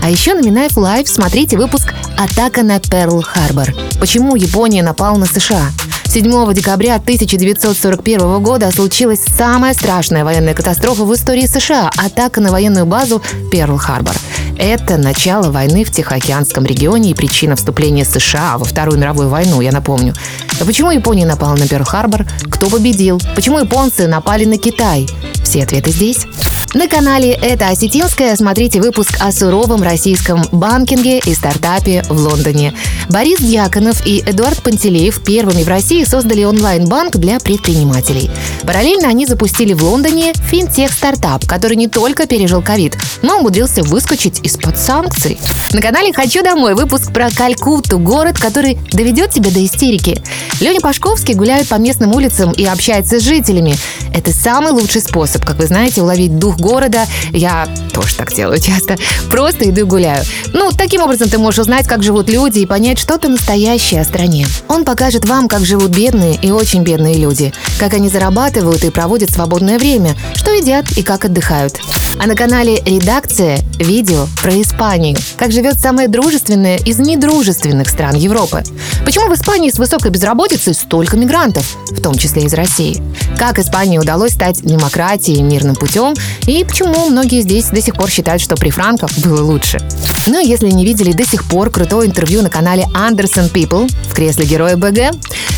А 0.01 0.09
еще 0.09 0.33
на 0.33 0.41
Минаев 0.41 0.77
Live 0.77 1.07
смотрите 1.07 1.57
выпуск 1.57 1.93
«Атака 2.17 2.63
на 2.63 2.79
Перл-Харбор». 2.79 3.75
Почему 3.99 4.35
Япония 4.35 4.83
напала 4.83 5.17
на 5.17 5.25
США? 5.25 5.69
7 6.05 6.53
декабря 6.53 6.95
1941 6.95 8.41
года 8.41 8.71
случилась 8.71 9.19
самая 9.37 9.73
страшная 9.73 10.23
военная 10.23 10.53
катастрофа 10.53 11.03
в 11.03 11.13
истории 11.13 11.45
США– 11.45 11.91
атака 11.97 12.41
на 12.41 12.51
военную 12.51 12.85
базу 12.85 13.21
Перл-Харбор. 13.51 14.15
Это 14.57 14.97
начало 14.97 15.51
войны 15.51 15.83
в 15.83 15.91
Тихоокеанском 15.91 16.65
регионе 16.65 17.11
и 17.11 17.13
причина 17.13 17.55
вступления 17.55 18.05
США 18.05 18.57
во 18.57 18.65
Вторую 18.65 18.97
мировую 18.97 19.29
войну, 19.29 19.61
я 19.61 19.71
напомню. 19.71 20.15
А 20.59 20.65
почему 20.65 20.89
Япония 20.89 21.25
напала 21.25 21.55
на 21.55 21.67
Перл-Харбор? 21.67 22.25
Кто 22.49 22.69
победил? 22.69 23.21
Почему 23.35 23.59
японцы 23.59 24.07
напали 24.07 24.45
на 24.45 24.57
Китай? 24.57 25.07
Все 25.43 25.63
ответы 25.63 25.91
здесь. 25.91 26.25
На 26.73 26.87
канале 26.87 27.31
«Это 27.31 27.69
осетинская» 27.69 28.35
смотрите 28.35 28.81
выпуск 28.81 29.17
о 29.19 29.31
суровом 29.31 29.81
российском 29.81 30.43
банкинге 30.51 31.19
и 31.19 31.33
стартапе 31.33 32.03
в 32.09 32.19
Лондоне. 32.19 32.73
Борис 33.09 33.39
Дьяконов 33.39 34.05
и 34.05 34.21
Эдуард 34.25 34.61
Пантелеев 34.61 35.23
первыми 35.23 35.63
в 35.63 35.67
России 35.69 36.03
создали 36.03 36.43
онлайн-банк 36.43 37.15
для 37.15 37.39
предпринимателей. 37.39 38.29
Параллельно 38.63 39.07
они 39.07 39.25
запустили 39.25 39.73
в 39.73 39.83
Лондоне 39.83 40.33
финтех-стартап, 40.33 41.45
который 41.47 41.77
не 41.77 41.87
только 41.87 42.27
пережил 42.27 42.61
ковид, 42.61 42.97
но 43.21 43.39
умудрился 43.39 43.81
выскочить 43.81 44.41
из-под 44.43 44.77
санкций. 44.77 45.39
На 45.71 45.81
канале 45.81 46.11
«Хочу 46.11 46.43
домой» 46.43 46.75
выпуск 46.75 47.13
про 47.13 47.29
Калькутту, 47.31 47.97
город, 47.97 48.37
который 48.37 48.77
доведет 48.91 49.31
тебя 49.31 49.51
до 49.51 49.65
истерики. 49.65 50.21
Леня 50.59 50.79
Пашковский 50.79 51.35
гуляет 51.35 51.67
по 51.67 51.75
местным 51.75 52.15
улицам 52.15 52.51
и 52.51 52.65
общается 52.65 53.19
с 53.19 53.23
жителями. 53.23 53.75
Это 54.13 54.31
самый 54.31 54.71
лучший 54.71 55.01
способ, 55.01 55.45
как 55.45 55.57
вы 55.57 55.67
знаете, 55.67 56.01
уловить 56.01 56.39
дух 56.39 56.57
города. 56.57 57.05
Я 57.31 57.67
тоже 57.93 58.15
так 58.15 58.33
делаю 58.33 58.59
часто. 58.59 58.97
Просто 59.29 59.69
иду 59.69 59.81
и 59.81 59.83
гуляю. 59.83 60.23
Ну, 60.53 60.71
таким 60.71 61.01
образом 61.01 61.29
ты 61.29 61.37
можешь 61.37 61.59
узнать, 61.59 61.87
как 61.87 62.01
живут 62.01 62.29
люди 62.29 62.59
и 62.59 62.65
понять 62.65 62.97
что-то 62.97 63.29
настоящее 63.29 64.01
о 64.01 64.05
стране. 64.05 64.47
Он 64.67 64.85
покажет 64.85 65.25
вам, 65.25 65.47
как 65.47 65.65
живут 65.65 65.91
бедные 65.91 66.35
и 66.35 66.49
очень 66.49 66.83
бедные 66.83 67.15
люди, 67.15 67.53
как 67.79 67.93
они 67.93 68.09
зарабатывают 68.09 68.83
и 68.83 68.89
проводят 68.89 69.29
свободное 69.29 69.77
время, 69.77 70.15
что 70.33 70.51
едят 70.51 70.91
и 70.97 71.03
как 71.03 71.25
отдыхают. 71.25 71.75
А 72.19 72.25
на 72.25 72.35
канале 72.35 72.81
«Редакция» 72.83 73.59
видео 73.77 74.27
про 74.41 74.59
Испанию. 74.59 75.17
Как 75.37 75.51
живет 75.51 75.77
самая 75.77 76.07
дружественная 76.07 76.77
из 76.77 76.97
недружественных 76.97 77.89
стран 77.89 78.15
Европы. 78.15 78.63
Почему 79.05 79.29
в 79.29 79.35
Испании 79.35 79.69
с 79.69 79.77
высокой 79.77 80.09
безработицей 80.09 80.36
столько 80.73 81.17
мигрантов, 81.17 81.75
в 81.89 82.01
том 82.01 82.15
числе 82.15 82.43
из 82.43 82.53
России? 82.53 83.01
Как 83.39 83.57
Испании 83.57 83.97
удалось 83.97 84.33
стать 84.33 84.61
демократией 84.61 85.41
мирным 85.41 85.75
путем 85.75 86.13
и 86.45 86.63
почему 86.63 87.09
многие 87.09 87.41
здесь 87.41 87.65
до 87.65 87.81
сих 87.81 87.95
пор 87.95 88.09
считают, 88.09 88.41
что 88.41 88.55
при 88.55 88.69
Франко 88.69 89.07
было 89.17 89.41
лучше. 89.41 89.79
Ну 90.27 90.39
и 90.39 90.47
если 90.47 90.69
не 90.69 90.85
видели 90.85 91.11
до 91.11 91.25
сих 91.25 91.45
пор 91.45 91.71
крутое 91.71 92.07
интервью 92.07 92.41
на 92.43 92.49
канале 92.49 92.85
Anderson 92.93 93.51
People 93.51 93.91
в 94.09 94.13
кресле 94.13 94.45
героя 94.45 94.77
БГ, 94.77 95.15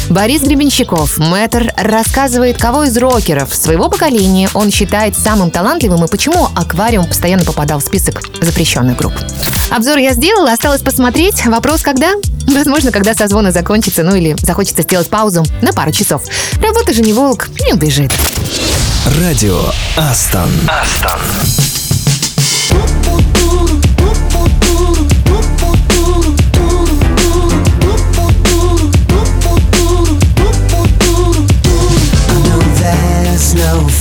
Борис 0.10 0.41
Гребенщиков, 0.41 1.19
мэтр, 1.19 1.72
рассказывает, 1.78 2.58
кого 2.58 2.86
из 2.86 2.98
рокеров 2.98 3.54
своего 3.54 3.89
поколения 3.89 4.50
он 4.56 4.72
считает 4.72 5.15
самым 5.15 5.52
талантливым 5.52 6.04
и 6.04 6.08
почему 6.08 6.50
«Аквариум» 6.56 7.06
постоянно 7.06 7.43
попадал 7.43 7.80
в 7.80 7.84
список 7.84 8.22
запрещенных 8.41 8.98
групп. 8.98 9.13
Обзор 9.69 9.98
я 10.00 10.13
сделала, 10.13 10.52
осталось 10.52 10.82
посмотреть. 10.82 11.45
Вопрос 11.45 11.82
когда? 11.82 12.13
Возможно, 12.48 12.91
когда 12.91 13.13
созвоны 13.13 13.52
закончится, 13.52 14.04
ну 14.04 14.15
или 14.15 14.36
захочется 14.39 14.82
сделать 14.82 15.10
паузу 15.10 15.45
на 15.62 15.74
пару 15.74 15.91
часов. 15.91 16.24
Работа 16.56 16.91
же 16.91 17.02
не 17.02 17.13
волк, 17.13 17.48
не 17.65 17.74
убежит. 17.74 18.12
Радио 19.22 19.62
Астон. 19.95 20.50
Астон. 20.67 21.69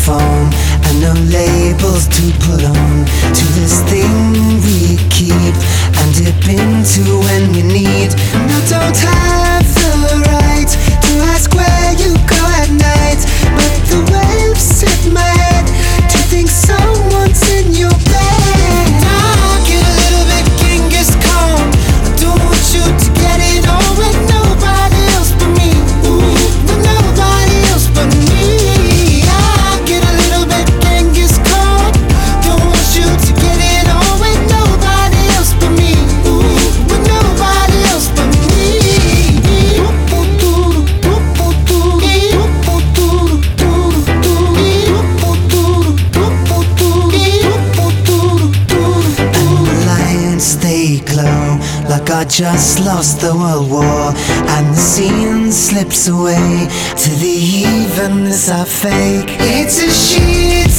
Phone 0.09 0.49
and 0.88 0.97
no 1.05 1.12
labels 1.37 2.09
to 2.09 2.25
put 2.49 2.64
on 2.64 2.94
to 3.38 3.44
this 3.59 3.75
thing 3.90 4.14
we 4.64 4.97
keep 5.12 5.55
and 6.01 6.09
dip 6.16 6.44
into 6.49 7.05
when 7.27 7.53
we 7.53 7.62
need. 7.62 8.11
No, 8.49 8.57
don't 8.73 8.97
have 8.97 9.68
just 52.38 52.79
lost 52.79 53.20
the 53.20 53.35
world 53.35 53.68
war 53.68 54.14
And 54.55 54.68
the 54.68 54.77
scene 54.77 55.51
slips 55.51 56.07
away 56.07 56.68
to 57.03 57.11
the 57.18 57.35
evenness 57.66 58.48
I 58.48 58.64
fake. 58.64 59.35
It's 59.40 59.83
a 59.83 59.90
shit 59.90 60.70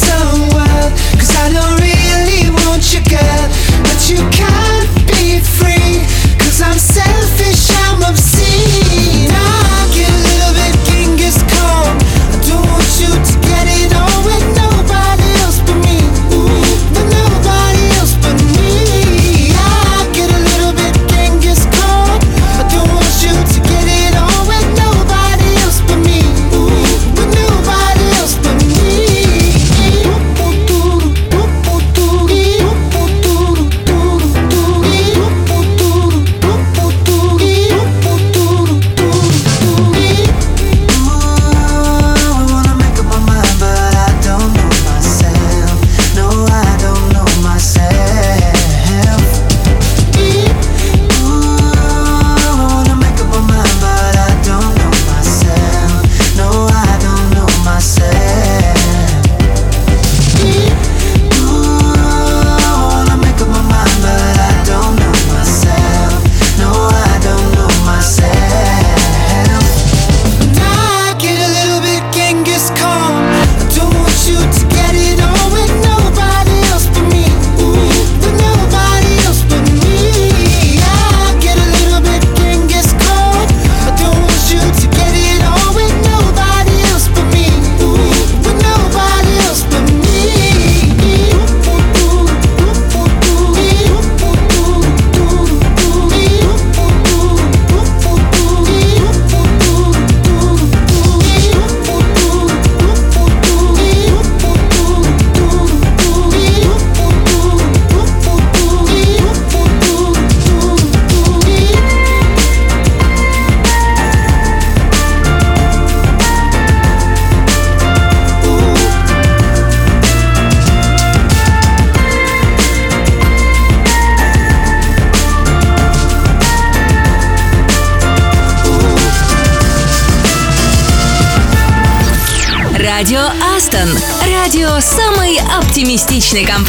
world 0.55 0.91
Cause 1.19 1.35
I 1.35 1.51
don't 1.51 1.77
really 1.83 2.49
want 2.63 2.93
you 2.93 3.01
girl 3.11 3.45
But 3.83 3.99
you 4.07 4.19
can't 4.31 4.87
be 5.11 5.41
free 5.41 5.99
Cause 6.39 6.61
I'm 6.61 6.79
selfish, 6.79 7.69
I'm 7.83 8.03
obscene 8.03 8.38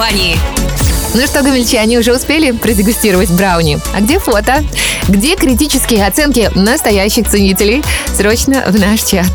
компании. 0.01 0.39
Ну 1.13 1.27
что, 1.27 1.43
гомельчане 1.43 1.99
уже 1.99 2.15
успели 2.15 2.53
продегустировать 2.53 3.31
брауни? 3.31 3.79
А 3.95 4.01
где 4.01 4.19
фото? 4.19 4.65
Где 5.09 5.37
критические 5.37 6.07
оценки 6.07 6.51
настоящих 6.55 7.29
ценителей? 7.29 7.85
Срочно 8.17 8.65
в 8.67 8.81
наш 8.81 9.03
чат. 9.03 9.31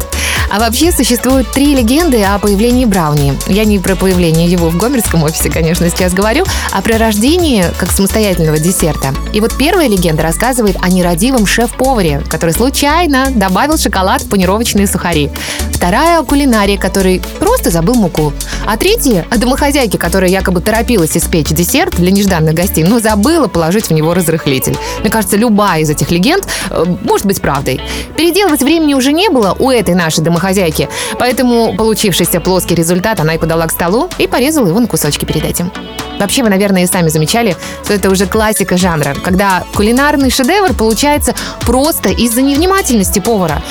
А 0.52 0.60
вообще 0.60 0.92
существуют 0.92 1.52
три 1.52 1.76
легенды 1.76 2.24
о 2.24 2.40
появлении 2.40 2.86
Брауни. 2.86 3.38
Я 3.48 3.66
не 3.66 3.78
про 3.78 3.96
появление 3.96 4.48
его 4.48 4.70
в 4.70 4.78
Гомерском 4.78 5.24
офисе, 5.24 5.50
конечно, 5.50 5.90
сейчас 5.90 6.14
говорю, 6.14 6.46
а 6.72 6.82
про 6.82 6.98
рождение 6.98 7.72
как 7.78 7.92
самостоятельного 7.92 8.58
десерта. 8.58 9.14
И 9.34 9.42
вот 9.42 9.58
первая 9.58 9.88
легенда 9.88 10.24
рассказывает 10.24 10.78
о 10.82 10.90
нерадивом 10.90 11.46
шеф-поваре, 11.46 12.24
который 12.30 12.52
случайно 12.52 13.28
добавил 13.32 13.78
шоколад 13.78 14.22
в 14.22 14.30
панировочные 14.30 14.88
сухари. 14.88 15.30
Вторая 15.74 16.20
о 16.20 16.24
кулинаре, 16.24 16.78
который 16.78 17.22
просто 17.40 17.70
забыл 17.70 17.96
муку. 17.96 18.32
А 18.68 18.78
третья 18.78 19.26
о 19.30 19.38
домохозяйке, 19.38 19.98
которая 19.98 20.30
якобы 20.30 20.60
торопилась 20.60 21.16
испечь 21.16 21.50
десерт 21.50 21.96
для 21.96 22.10
нежданных 22.10 22.56
гостей, 22.56 22.84
но 22.84 23.00
забыла 23.00 23.48
положить 23.48 23.90
в 23.90 23.94
него 23.94 24.14
разрыхлитель. 24.14 24.76
Мне 25.02 25.12
кажется, 25.12 25.38
любая 25.38 25.82
из 25.82 25.90
этих 25.90 26.10
легенд 26.10 26.48
э, 26.72 26.84
может 27.04 27.28
быть 27.28 27.42
правдой. 27.42 27.80
Переделывать 28.18 28.62
времени 28.62 28.96
уже 28.96 29.12
не 29.12 29.30
было 29.30 29.56
у 29.60 29.70
этой 29.70 29.94
нашей 29.94 30.24
домохозяйки, 30.24 30.90
поэтому 31.20 31.76
получившийся 31.76 32.40
плоский 32.40 32.74
результат 32.74 33.20
она 33.20 33.36
и 33.36 33.38
подала 33.38 33.68
к 33.68 33.72
столу 33.72 34.10
и 34.18 34.28
порезала 34.28 34.68
его 34.68 34.80
на 34.80 34.88
кусочки 34.88 35.26
перед 35.26 35.46
этим. 35.46 35.72
Вообще, 36.20 36.44
вы, 36.44 36.50
наверное, 36.50 36.84
и 36.84 36.88
сами 36.88 37.10
замечали, 37.10 37.56
что 37.84 37.94
это 37.94 38.10
уже 38.10 38.26
классика 38.26 38.78
жанра, 38.78 39.16
когда 39.24 39.64
кулинарный 39.74 40.30
шедевр 40.30 40.74
получается 40.74 41.36
просто 41.62 42.10
из-за 42.10 42.42
невнимательности 42.42 43.20
повара. 43.20 43.62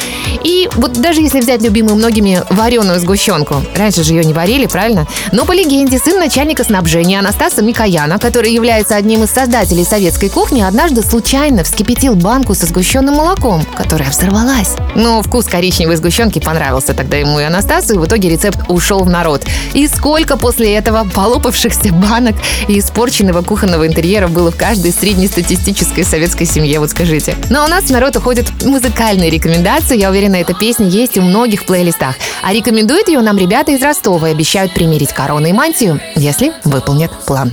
И 0.42 0.68
вот 0.74 0.92
даже 1.00 1.20
если 1.20 1.40
взять 1.40 1.62
любимую 1.62 1.96
многими 1.96 2.42
вареную 2.50 3.00
сгущенку, 3.00 3.62
раньше 3.76 4.04
же 4.04 4.12
ее 4.14 4.24
не 4.24 4.32
варили, 4.32 4.66
правильно? 4.66 5.06
Но 5.32 5.44
по 5.44 5.52
легенде, 5.52 5.98
сын 5.98 6.18
начальника 6.18 6.64
снабжения 6.64 7.18
Анастаса 7.18 7.62
Микояна, 7.62 8.18
который 8.18 8.52
является 8.52 8.96
одним 8.96 9.24
из 9.24 9.30
создателей 9.30 9.84
советской 9.84 10.28
кухни, 10.28 10.62
однажды 10.62 11.02
случайно 11.02 11.64
вскипятил 11.64 12.14
банку 12.14 12.54
со 12.54 12.66
сгущенным 12.66 13.14
молоком, 13.14 13.62
которая 13.76 14.10
взорвалась. 14.10 14.74
Но 14.94 15.22
вкус 15.22 15.46
коричневой 15.46 15.96
сгущенки 15.96 16.38
понравился 16.38 16.94
тогда 16.94 17.16
ему 17.16 17.40
и 17.40 17.44
Анастасу, 17.44 17.94
и 17.94 17.98
в 17.98 18.06
итоге 18.06 18.28
рецепт 18.28 18.58
ушел 18.68 19.00
в 19.04 19.10
народ. 19.10 19.42
И 19.72 19.86
сколько 19.88 20.36
после 20.36 20.74
этого 20.74 21.08
полопавшихся 21.08 21.92
банок 21.92 22.33
и 22.68 22.78
испорченного 22.78 23.42
кухонного 23.42 23.86
интерьера 23.86 24.28
было 24.28 24.50
в 24.50 24.56
каждой 24.56 24.92
среднестатистической 24.92 26.04
советской 26.04 26.44
семье, 26.44 26.80
вот 26.80 26.90
скажите. 26.90 27.36
Но 27.50 27.64
у 27.64 27.68
нас 27.68 27.84
в 27.84 27.90
народ 27.90 28.16
уходят 28.16 28.46
музыкальные 28.62 29.30
рекомендации. 29.30 29.98
Я 29.98 30.10
уверена, 30.10 30.36
эта 30.36 30.54
песня 30.54 30.86
есть 30.86 31.18
у 31.18 31.22
многих 31.22 31.62
в 31.62 31.66
плейлистах. 31.66 32.16
А 32.42 32.52
рекомендуют 32.52 33.08
ее 33.08 33.20
нам 33.20 33.38
ребята 33.38 33.72
из 33.72 33.82
Ростова 33.82 34.28
и 34.28 34.32
обещают 34.32 34.74
примерить 34.74 35.12
корону 35.12 35.46
и 35.46 35.52
мантию, 35.52 36.00
если 36.14 36.52
выполнят 36.64 37.10
план. 37.26 37.52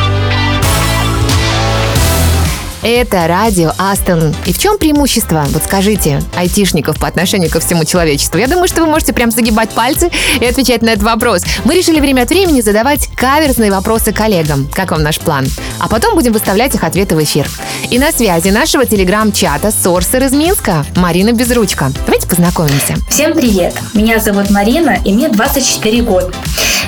Это 2.83 3.27
радио 3.27 3.73
Астон. 3.77 4.33
И 4.47 4.53
в 4.53 4.57
чем 4.57 4.79
преимущество, 4.79 5.45
вот 5.49 5.61
скажите, 5.63 6.19
айтишников 6.35 6.97
по 6.97 7.07
отношению 7.07 7.51
ко 7.51 7.59
всему 7.59 7.85
человечеству? 7.85 8.39
Я 8.39 8.47
думаю, 8.47 8.67
что 8.67 8.81
вы 8.81 8.87
можете 8.87 9.13
прям 9.13 9.29
загибать 9.29 9.69
пальцы 9.69 10.09
и 10.39 10.45
отвечать 10.45 10.81
на 10.81 10.89
этот 10.89 11.03
вопрос. 11.03 11.43
Мы 11.63 11.75
решили 11.75 11.99
время 11.99 12.23
от 12.23 12.29
времени 12.29 12.61
задавать 12.61 13.07
каверзные 13.15 13.69
вопросы 13.69 14.13
коллегам. 14.13 14.67
Как 14.73 14.91
вам 14.91 15.03
наш 15.03 15.19
план? 15.19 15.45
А 15.79 15.87
потом 15.87 16.15
будем 16.15 16.33
выставлять 16.33 16.73
их 16.73 16.83
ответы 16.83 17.15
в 17.15 17.23
эфир. 17.23 17.47
И 17.91 17.99
на 17.99 18.11
связи 18.11 18.49
нашего 18.49 18.85
телеграм-чата 18.85 19.71
Сорсер 19.71 20.23
из 20.23 20.31
Минска 20.31 20.83
Марина 20.95 21.33
Безручка. 21.33 21.91
Давайте 22.05 22.27
познакомимся. 22.27 22.95
Всем 23.09 23.33
привет! 23.33 23.75
Меня 23.93 24.19
зовут 24.19 24.49
Марина, 24.49 24.97
и 25.05 25.13
мне 25.13 25.29
24 25.29 26.01
года. 26.01 26.33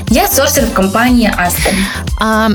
Я 0.10 0.28
сорсер 0.28 0.66
в 0.66 0.74
компании 0.74 1.32
Aston. 1.38 1.76
А 2.20 2.50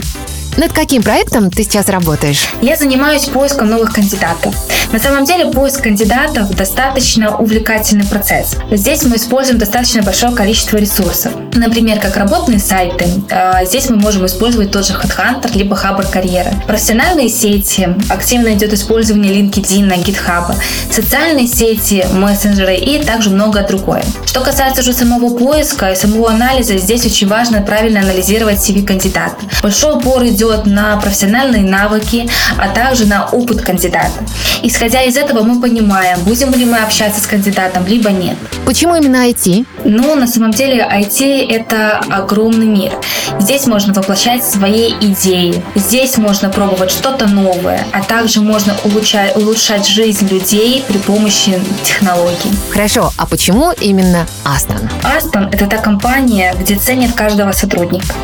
над 0.59 0.73
каким 0.73 1.03
проектом 1.03 1.51
ты 1.51 1.63
сейчас 1.63 1.89
работаешь? 1.89 2.49
Я 2.61 2.77
занимаюсь 2.77 3.27
поиском 3.27 3.71
новых 3.71 3.93
кандидатов. 3.93 4.55
На 4.93 4.99
самом 4.99 5.25
деле 5.25 5.53
поиск 5.53 5.83
кандидатов 5.83 6.51
достаточно 6.51 7.37
увлекательный 7.37 8.05
процесс. 8.05 8.57
Здесь 8.73 9.03
мы 9.05 9.17
используем 9.17 9.59
достаточно 9.59 10.03
большое 10.03 10.35
количество 10.35 10.79
ресурсов. 10.79 11.33
Например, 11.55 12.01
как 12.01 12.17
работные 12.17 12.59
сайты. 12.59 13.07
А, 13.31 13.65
Здесь 13.65 13.89
мы 13.89 13.97
можем 13.97 14.27
использовать 14.27 14.73
тот 14.73 14.85
же 14.87 14.95
HeadHunter, 14.95 15.57
либо 15.57 15.77
Хабр 15.77 16.07
Карьера. 16.07 16.53
Профессиональные 16.67 17.29
сети. 17.29 17.89
Активно 18.09 18.55
идет 18.55 18.73
использование 18.73 19.33
LinkedIn, 19.41 20.03
GitHub. 20.05 20.53
Социальные 20.91 21.47
сети, 21.47 22.05
мессенджеры 22.13 22.77
и 22.77 23.05
также 23.05 23.31
многое 23.31 23.67
другое. 23.67 24.03
Что 24.25 24.41
касается 24.41 24.81
уже 24.81 24.93
самого 24.93 25.37
поиска 25.37 25.91
и 25.93 25.95
самого 25.95 26.31
анализа, 26.31 26.79
здесь 26.79 27.07
очень 27.07 27.29
важно 27.29 27.61
правильно 27.61 28.01
анализировать 28.01 28.59
CV 28.59 28.85
кандидата. 28.85 29.37
Большой 29.63 29.95
упор 29.97 30.25
идет 30.25 30.48
на 30.67 30.97
профессиональные 30.97 31.63
навыки, 31.63 32.29
а 32.57 32.69
также 32.69 33.07
на 33.07 33.27
опыт 33.27 33.63
кандидата. 33.63 34.25
Исходя 34.63 35.03
из 35.03 35.17
этого 35.17 35.43
мы 35.43 35.61
понимаем, 35.61 36.19
будем 36.25 36.53
ли 36.53 36.65
мы 36.65 36.79
общаться 36.79 37.21
с 37.21 37.27
кандидатом, 37.27 37.87
либо 37.87 38.11
нет. 38.11 38.37
Почему 38.65 38.97
именно 38.97 39.29
IT? 39.29 39.67
Ну, 39.85 40.15
на 40.15 40.27
самом 40.27 40.51
деле, 40.51 40.87
IT– 40.91 41.49
это 41.51 42.01
огромный 42.11 42.67
мир. 42.67 42.93
Здесь 43.39 43.67
можно 43.67 43.93
воплощать 43.93 44.45
свои 44.45 44.93
идеи. 45.01 45.63
Здесь 45.75 46.17
можно 46.19 46.49
пробовать 46.51 46.91
что-то 46.91 47.27
новое, 47.27 47.87
а 47.93 48.03
также 48.03 48.41
можно 48.41 48.75
улучшать, 48.85 49.37
улучшать 49.37 49.87
жизнь 49.87 50.29
людей 50.29 50.85
при 50.89 50.99
помощи 50.99 51.59
технологий. 51.85 52.51
Хорошо, 52.71 53.13
а 53.17 53.27
почему 53.27 53.73
именно 53.81 54.27
Астон? 54.45 54.89
Астон– 55.03 55.49
это 55.53 55.67
та 55.67 55.79
компания, 55.79 56.55
где 56.59 56.77
ценят 56.77 57.13
каждого 57.13 57.53
сотрудника. 57.53 58.15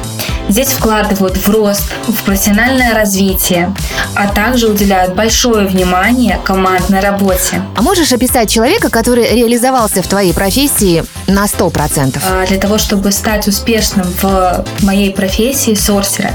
Здесь 0.54 0.68
вкладывают 0.68 1.36
в 1.36 1.50
рост, 1.50 1.82
в 2.06 2.22
профессиональное 2.22 2.94
развитие, 2.94 3.74
а 4.14 4.28
также 4.28 4.68
уделяют 4.68 5.16
большое 5.16 5.66
внимание 5.66 6.38
командной 6.44 7.00
работе. 7.00 7.60
А 7.74 7.82
можешь 7.82 8.12
описать 8.12 8.50
человека, 8.50 8.88
который 8.88 9.34
реализовался 9.34 10.00
в 10.00 10.06
твоей 10.06 10.32
профессии 10.32 11.02
на 11.26 11.46
100%? 11.46 12.22
А 12.24 12.46
Для 12.46 12.58
того, 12.58 12.78
чтобы 12.78 13.10
стать 13.10 13.48
успешным 13.48 14.06
в 14.22 14.64
моей 14.82 15.12
профессии 15.12 15.74
сорсера, 15.74 16.30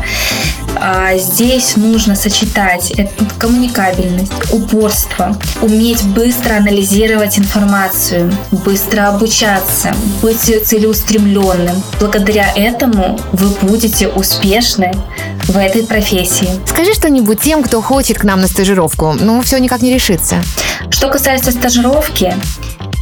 а, 0.78 1.18
здесь 1.18 1.76
нужно 1.76 2.16
сочетать 2.16 2.94
коммуникабельность, 3.38 4.32
упорство, 4.52 5.38
уметь 5.62 6.04
быстро 6.04 6.56
анализировать 6.56 7.38
информацию, 7.38 8.32
быстро 8.52 9.10
обучаться, 9.10 9.94
быть 10.22 10.40
целеустремленным. 10.40 11.82
Благодаря 12.00 12.52
этому 12.56 13.20
вы 13.32 13.50
будете 13.62 14.08
успешны 14.08 14.94
в 15.46 15.58
этой 15.58 15.86
профессии. 15.86 16.50
Скажи 16.66 16.94
что-нибудь 16.94 17.42
тем, 17.42 17.64
кто 17.64 17.82
хочет 17.82 18.20
к 18.20 18.24
нам 18.24 18.42
на 18.42 18.48
стажировку. 18.48 19.16
Ну, 19.20 19.42
все 19.42 19.58
никак 19.58 19.82
не 19.82 19.94
решится. 19.94 20.36
Что 20.90 21.10
касается 21.10 21.52
стажировки, 21.52 22.34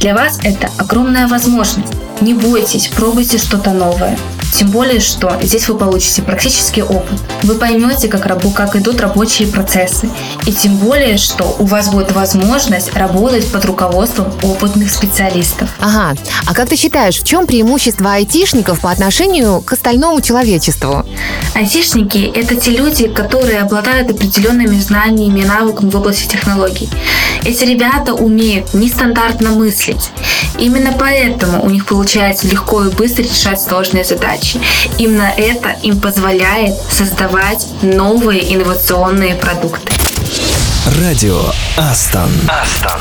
для 0.00 0.14
вас 0.14 0.38
это 0.42 0.70
огромная 0.78 1.26
возможность. 1.26 1.92
Не 2.20 2.34
бойтесь, 2.34 2.88
пробуйте 2.88 3.38
что-то 3.38 3.70
новое. 3.72 4.16
Тем 4.52 4.70
более, 4.70 5.00
что 5.00 5.38
здесь 5.42 5.68
вы 5.68 5.78
получите 5.78 6.22
практический 6.22 6.82
опыт. 6.82 7.20
Вы 7.42 7.54
поймете, 7.54 8.08
как, 8.08 8.26
рабо- 8.26 8.52
как 8.52 8.76
идут 8.76 9.00
рабочие 9.00 9.48
процессы. 9.48 10.08
И 10.46 10.52
тем 10.52 10.76
более, 10.76 11.16
что 11.16 11.56
у 11.58 11.64
вас 11.64 11.88
будет 11.90 12.12
возможность 12.12 12.94
работать 12.94 13.46
под 13.52 13.64
руководством 13.64 14.32
опытных 14.42 14.90
специалистов. 14.90 15.68
Ага. 15.78 16.16
А 16.46 16.54
как 16.54 16.68
ты 16.68 16.76
считаешь, 16.76 17.20
в 17.20 17.24
чем 17.24 17.46
преимущество 17.46 18.14
айтишников 18.14 18.80
по 18.80 18.90
отношению 18.90 19.60
к 19.60 19.72
остальному 19.72 20.20
человечеству? 20.20 21.04
Айтишники– 21.54 22.30
это 22.34 22.56
те 22.56 22.70
люди, 22.70 23.08
которые 23.08 23.60
обладают 23.60 24.10
определенными 24.10 24.78
знаниями 24.80 25.40
и 25.40 25.44
навыками 25.44 25.90
в 25.90 25.96
области 25.96 26.28
технологий. 26.28 26.88
Эти 27.44 27.64
ребята 27.64 28.14
умеют 28.14 28.74
нестандартно 28.74 29.50
мыслить. 29.50 30.10
Именно 30.58 30.92
поэтому 30.98 31.64
у 31.64 31.70
них 31.70 31.86
получается 31.86 32.46
легко 32.48 32.84
и 32.84 32.90
быстро 32.90 33.22
решать 33.22 33.60
сложные 33.60 34.04
задачи. 34.04 34.37
Именно 34.98 35.32
это 35.36 35.70
им 35.82 36.00
позволяет 36.00 36.74
создавать 36.90 37.66
новые 37.82 38.54
инновационные 38.54 39.34
продукты. 39.34 39.92
Радио 41.00 41.40
Астон. 41.76 42.30
Астон. 42.48 43.00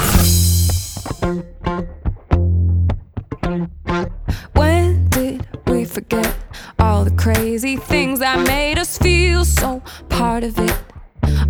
When 4.53 5.07
did 5.09 5.47
we 5.65 5.85
forget 5.85 6.33
all 6.79 7.03
the 7.03 7.15
crazy 7.15 7.77
things 7.77 8.19
that 8.19 8.45
made 8.45 8.77
us 8.77 8.97
feel 8.97 9.45
so 9.45 9.81
part 10.09 10.43
of 10.43 10.59
it? 10.59 10.75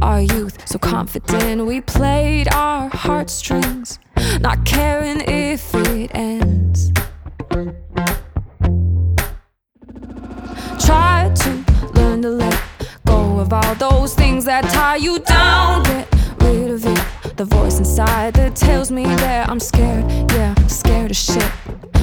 Our 0.02 0.22
youth, 0.22 0.68
so 0.68 0.78
confident, 0.78 1.66
we 1.66 1.82
played 1.82 2.48
our 2.54 2.90
heartstrings, 2.90 4.00
not 4.40 4.66
caring 4.66 5.22
if 5.22 5.74
it 5.74 6.12
ends. 6.14 6.92
Try 10.80 11.32
to 11.36 11.50
learn 11.96 12.22
to 12.22 12.30
let 12.30 12.62
go 13.06 13.40
of 13.40 13.52
all 13.52 13.76
those 13.76 14.14
things 14.14 14.46
that 14.46 14.64
tie 14.66 14.98
you 14.98 15.20
down. 15.20 15.84
Get 15.84 16.08
rid 16.42 16.72
of 16.72 16.86
it. 16.86 17.38
The 17.38 17.46
voice 17.46 17.80
inside 17.80 18.34
that 18.36 18.56
tells 18.56 18.92
me 18.92 19.04
that 19.04 19.50
I'm 19.50 19.60
scared, 19.60 20.06
yeah, 20.32 20.54
scared 20.68 21.12
of 21.12 21.18
shit. 21.18 21.52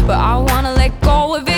But 0.06 0.18
I 0.18 0.36
wanna 0.36 0.74
let 0.74 1.00
go 1.00 1.34
of 1.36 1.48
it 1.48 1.53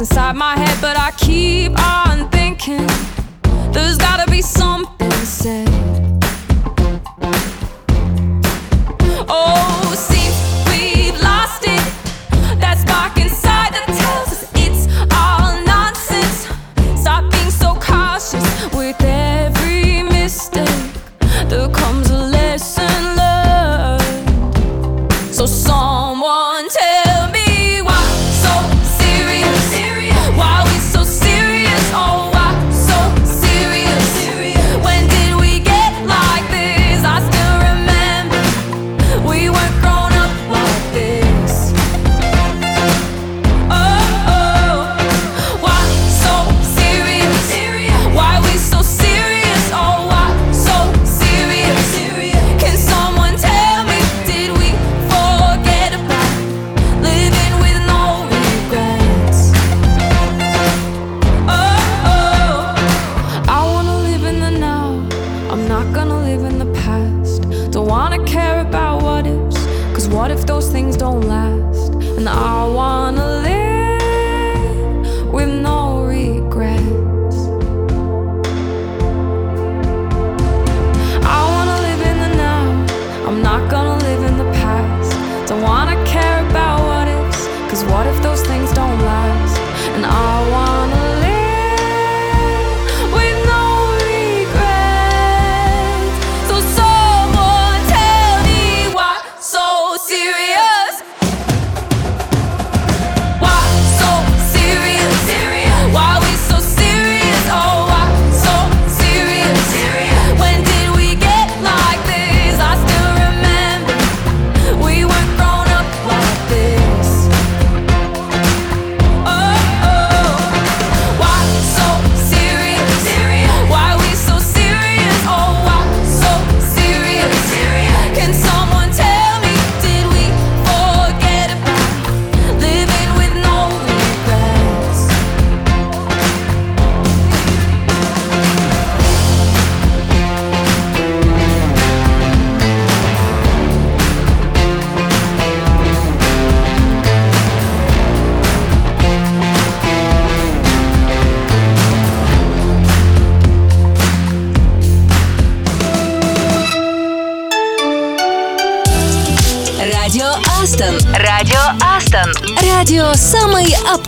inside 0.00 0.34
my 0.34 0.56
head. 0.56 0.78
But 0.80 0.96
I 0.96 1.10
keep 1.12 1.72
on 1.78 2.28
thinking 2.30 3.09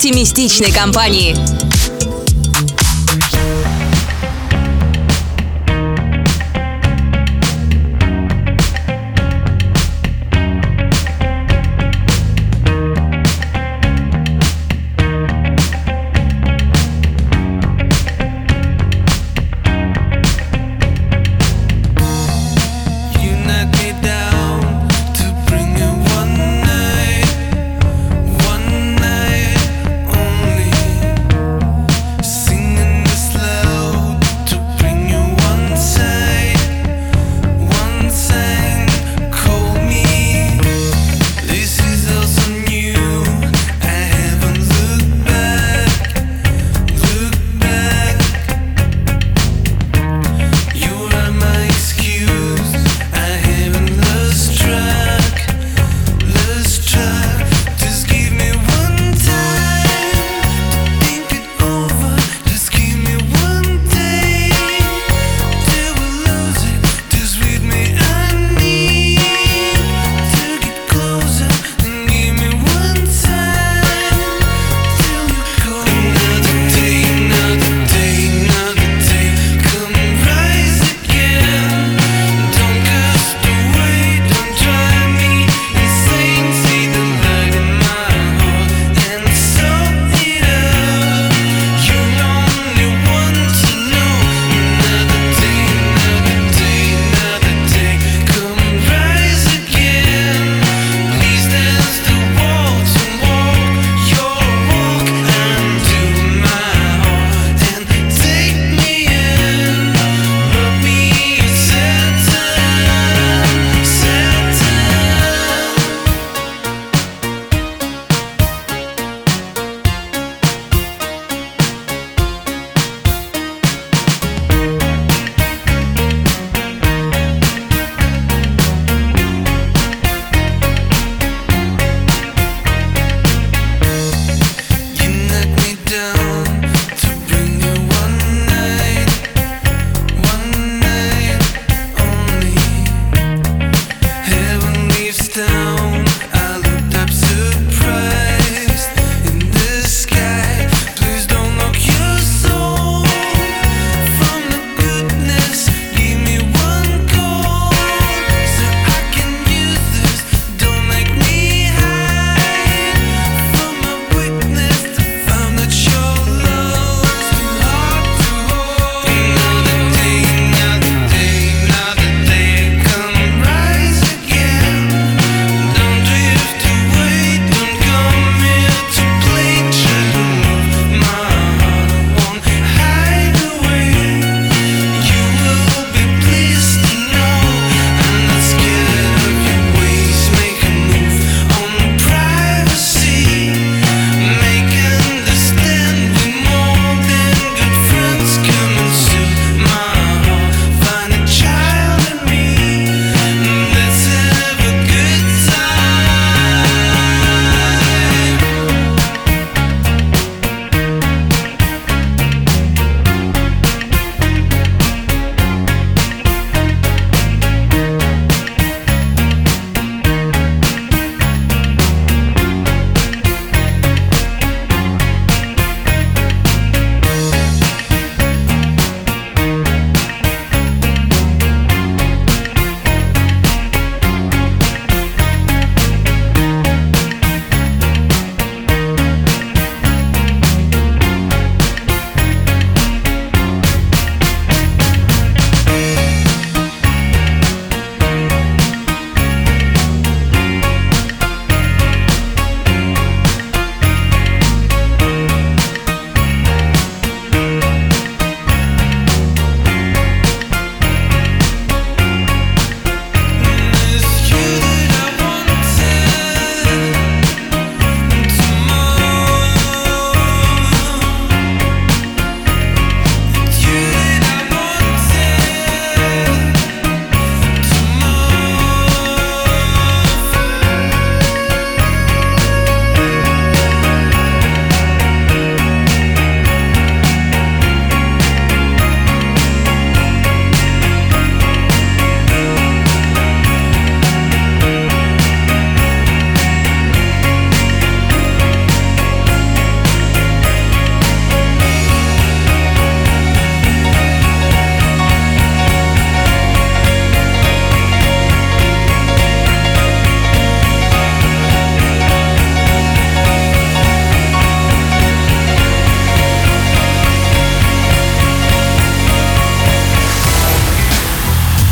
оптимистичной 0.02 0.72
компании. 0.72 1.61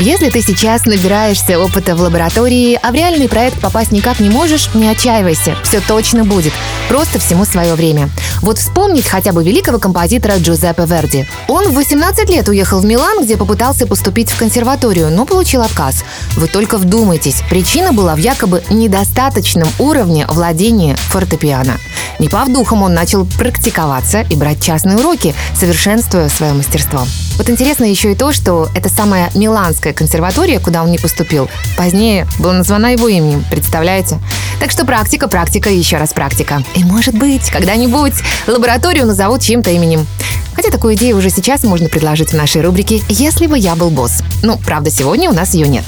Если 0.00 0.28
ты 0.28 0.42
сейчас 0.42 0.86
набираешься 0.86 1.58
опыта 1.58 1.94
в 1.94 2.00
лаборатории, 2.00 2.78
а 2.82 2.90
в 2.90 2.94
реальный 2.94 3.28
проект 3.28 3.60
попасть 3.60 3.92
никак 3.92 4.18
не 4.18 4.28
можешь, 4.28 4.68
не 4.74 4.88
отчаивайся. 4.88 5.56
Все 5.62 5.80
точно 5.80 6.24
будет. 6.24 6.52
Просто 6.88 7.20
всему 7.20 7.44
свое 7.44 7.74
время. 7.74 8.10
Вот 8.40 8.58
вспомнить 8.58 9.06
хотя 9.06 9.32
бы 9.32 9.44
великого 9.44 9.78
композитора 9.78 10.36
Джузеппе 10.38 10.84
Верди. 10.84 11.26
Он 11.46 11.68
в 11.68 11.74
18 11.74 12.28
лет 12.28 12.48
уехал 12.48 12.80
в 12.80 12.84
Милан, 12.84 13.24
где 13.24 13.36
попытался 13.36 13.86
поступить 13.86 14.30
в 14.30 14.38
консерваторию, 14.38 15.10
но 15.10 15.26
получил 15.26 15.62
отказ. 15.62 16.04
Вы 16.36 16.48
только 16.48 16.76
вдумайтесь, 16.76 17.42
причина 17.48 17.92
была 17.92 18.16
в 18.16 18.18
якобы 18.18 18.64
недостаточном 18.70 19.68
уровне 19.78 20.26
владения 20.28 20.96
фортепиано. 20.96 21.78
Не 22.18 22.28
пав 22.28 22.48
духом, 22.48 22.82
он 22.82 22.94
начал 22.94 23.26
практиковаться 23.26 24.22
и 24.22 24.34
брать 24.34 24.62
частные 24.62 24.96
уроки, 24.96 25.34
совершенствуя 25.54 26.28
свое 26.28 26.52
мастерство. 26.52 27.06
Вот 27.36 27.50
интересно 27.50 27.84
еще 27.84 28.12
и 28.12 28.14
то, 28.14 28.32
что 28.32 28.68
это 28.74 28.88
самая 28.88 29.30
Миланская 29.34 29.92
консерватория, 29.92 30.60
куда 30.60 30.82
он 30.82 30.90
не 30.90 30.98
поступил, 30.98 31.50
позднее 31.76 32.26
была 32.38 32.52
названа 32.52 32.92
его 32.92 33.08
именем, 33.08 33.44
представляете? 33.50 34.20
Так 34.60 34.70
что 34.70 34.84
практика, 34.84 35.26
практика 35.26 35.68
и 35.68 35.76
еще 35.76 35.96
раз 35.96 36.12
практика. 36.12 36.62
И 36.74 36.84
может 36.84 37.16
быть, 37.18 37.50
когда-нибудь 37.50 38.14
лабораторию 38.46 39.06
назовут 39.06 39.42
чьим-то 39.42 39.70
именем. 39.70 40.06
Хотя 40.54 40.70
такую 40.70 40.94
идею 40.94 41.16
уже 41.16 41.30
сейчас 41.30 41.64
можно 41.64 41.88
предложить 41.88 42.30
в 42.30 42.36
нашей 42.36 42.62
рубрике 42.62 43.02
«Если 43.08 43.46
бы 43.46 43.58
я 43.58 43.74
был 43.74 43.90
босс». 43.90 44.22
Ну, 44.42 44.56
правда, 44.58 44.90
сегодня 44.90 45.28
у 45.28 45.34
нас 45.34 45.54
ее 45.54 45.66
нет. 45.66 45.84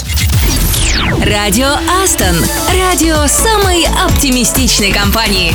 Радио 1.25 1.69
Астон. 2.03 2.37
Радио 2.77 3.27
самой 3.29 3.87
оптимистичной 4.05 4.93
компании. 4.93 5.55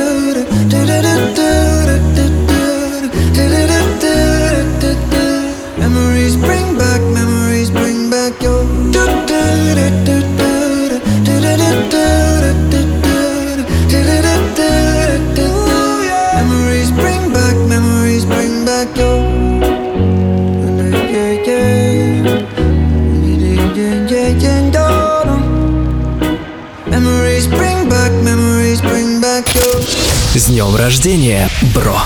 С 30.35 30.47
днем 30.47 30.75
рождения, 30.75 31.49
бро! 31.73 31.97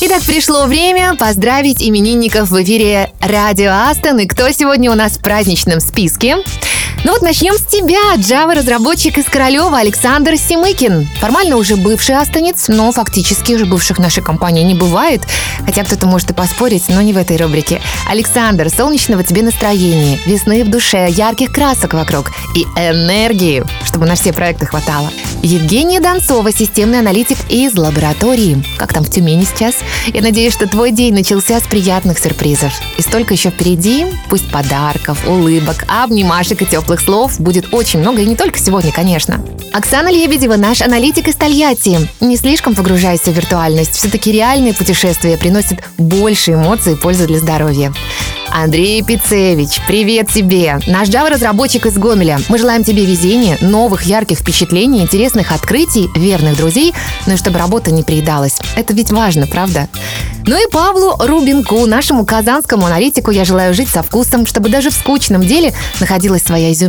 Итак, 0.00 0.22
пришло 0.24 0.64
время 0.64 1.14
поздравить 1.14 1.80
именинников 1.82 2.50
в 2.50 2.62
эфире 2.62 3.12
Радио 3.20 3.70
Астон. 3.70 4.18
И 4.18 4.26
кто 4.26 4.50
сегодня 4.50 4.90
у 4.90 4.94
нас 4.94 5.12
в 5.12 5.20
праздничном 5.20 5.78
списке? 5.80 6.38
Ну 7.02 7.12
вот 7.12 7.22
начнем 7.22 7.54
с 7.54 7.62
тебя, 7.62 8.14
Java-разработчик 8.16 9.16
из 9.16 9.24
Королева 9.24 9.78
Александр 9.78 10.36
Симыкин. 10.36 11.08
Формально 11.18 11.56
уже 11.56 11.76
бывший 11.76 12.14
астонец, 12.14 12.68
но 12.68 12.92
фактически 12.92 13.54
уже 13.54 13.64
бывших 13.64 13.98
нашей 13.98 14.22
компании 14.22 14.62
не 14.64 14.74
бывает. 14.74 15.22
Хотя 15.64 15.82
кто-то 15.84 16.06
может 16.06 16.30
и 16.30 16.34
поспорить, 16.34 16.84
но 16.88 17.00
не 17.00 17.14
в 17.14 17.16
этой 17.16 17.38
рубрике. 17.38 17.80
Александр, 18.06 18.68
солнечного 18.68 19.24
тебе 19.24 19.42
настроения, 19.42 20.18
весны 20.26 20.62
в 20.62 20.68
душе, 20.68 21.06
ярких 21.08 21.52
красок 21.52 21.94
вокруг 21.94 22.32
и 22.54 22.64
энергии, 22.76 23.64
чтобы 23.86 24.04
на 24.04 24.14
все 24.14 24.34
проекты 24.34 24.66
хватало. 24.66 25.10
Евгения 25.42 26.00
Донцова, 26.00 26.52
системный 26.52 26.98
аналитик 26.98 27.38
из 27.48 27.74
лаборатории. 27.78 28.62
Как 28.76 28.92
там 28.92 29.04
в 29.04 29.10
Тюмени 29.10 29.44
сейчас? 29.44 29.76
Я 30.08 30.20
надеюсь, 30.20 30.52
что 30.52 30.66
твой 30.66 30.90
день 30.90 31.14
начался 31.14 31.60
с 31.60 31.62
приятных 31.62 32.18
сюрпризов. 32.18 32.74
И 32.98 33.02
столько 33.02 33.32
еще 33.32 33.48
впереди. 33.48 34.04
Пусть 34.28 34.50
подарков, 34.50 35.26
улыбок, 35.26 35.86
обнимашек 35.88 36.60
и 36.60 36.66
теплых 36.66 36.89
теплых 36.90 37.00
слов 37.00 37.40
будет 37.40 37.72
очень 37.72 38.00
много, 38.00 38.20
и 38.20 38.26
не 38.26 38.34
только 38.34 38.58
сегодня, 38.58 38.90
конечно. 38.90 39.40
Оксана 39.72 40.10
Лебедева, 40.10 40.56
наш 40.56 40.82
аналитик 40.82 41.28
из 41.28 41.36
Тольятти. 41.36 42.08
Не 42.20 42.36
слишком 42.36 42.74
погружайся 42.74 43.30
в 43.30 43.34
виртуальность. 43.36 43.92
Все-таки 43.92 44.32
реальные 44.32 44.74
путешествия 44.74 45.36
приносят 45.36 45.78
больше 45.98 46.54
эмоций 46.54 46.94
и 46.94 46.96
пользы 46.96 47.28
для 47.28 47.38
здоровья. 47.38 47.92
Андрей 48.50 49.00
Пицевич, 49.04 49.80
привет 49.86 50.30
тебе! 50.30 50.80
Наш 50.88 51.08
Java-разработчик 51.08 51.86
из 51.86 51.96
Гомеля. 51.96 52.40
Мы 52.48 52.58
желаем 52.58 52.82
тебе 52.82 53.04
везения, 53.04 53.56
новых 53.60 54.02
ярких 54.02 54.38
впечатлений, 54.38 55.02
интересных 55.02 55.52
открытий, 55.52 56.08
верных 56.16 56.56
друзей, 56.56 56.92
но 57.26 57.34
и 57.34 57.36
чтобы 57.36 57.60
работа 57.60 57.92
не 57.92 58.02
приедалась. 58.02 58.58
Это 58.74 58.92
ведь 58.92 59.12
важно, 59.12 59.46
правда? 59.46 59.88
Ну 60.46 60.56
и 60.56 60.68
Павлу 60.68 61.14
Рубинку, 61.20 61.86
нашему 61.86 62.26
казанскому 62.26 62.86
аналитику, 62.86 63.30
я 63.30 63.44
желаю 63.44 63.72
жить 63.72 63.88
со 63.88 64.02
вкусом, 64.02 64.46
чтобы 64.46 64.68
даже 64.68 64.90
в 64.90 64.94
скучном 64.94 65.42
деле 65.42 65.72
находилась 66.00 66.42
своя 66.42 66.72
изюминка. 66.72 66.79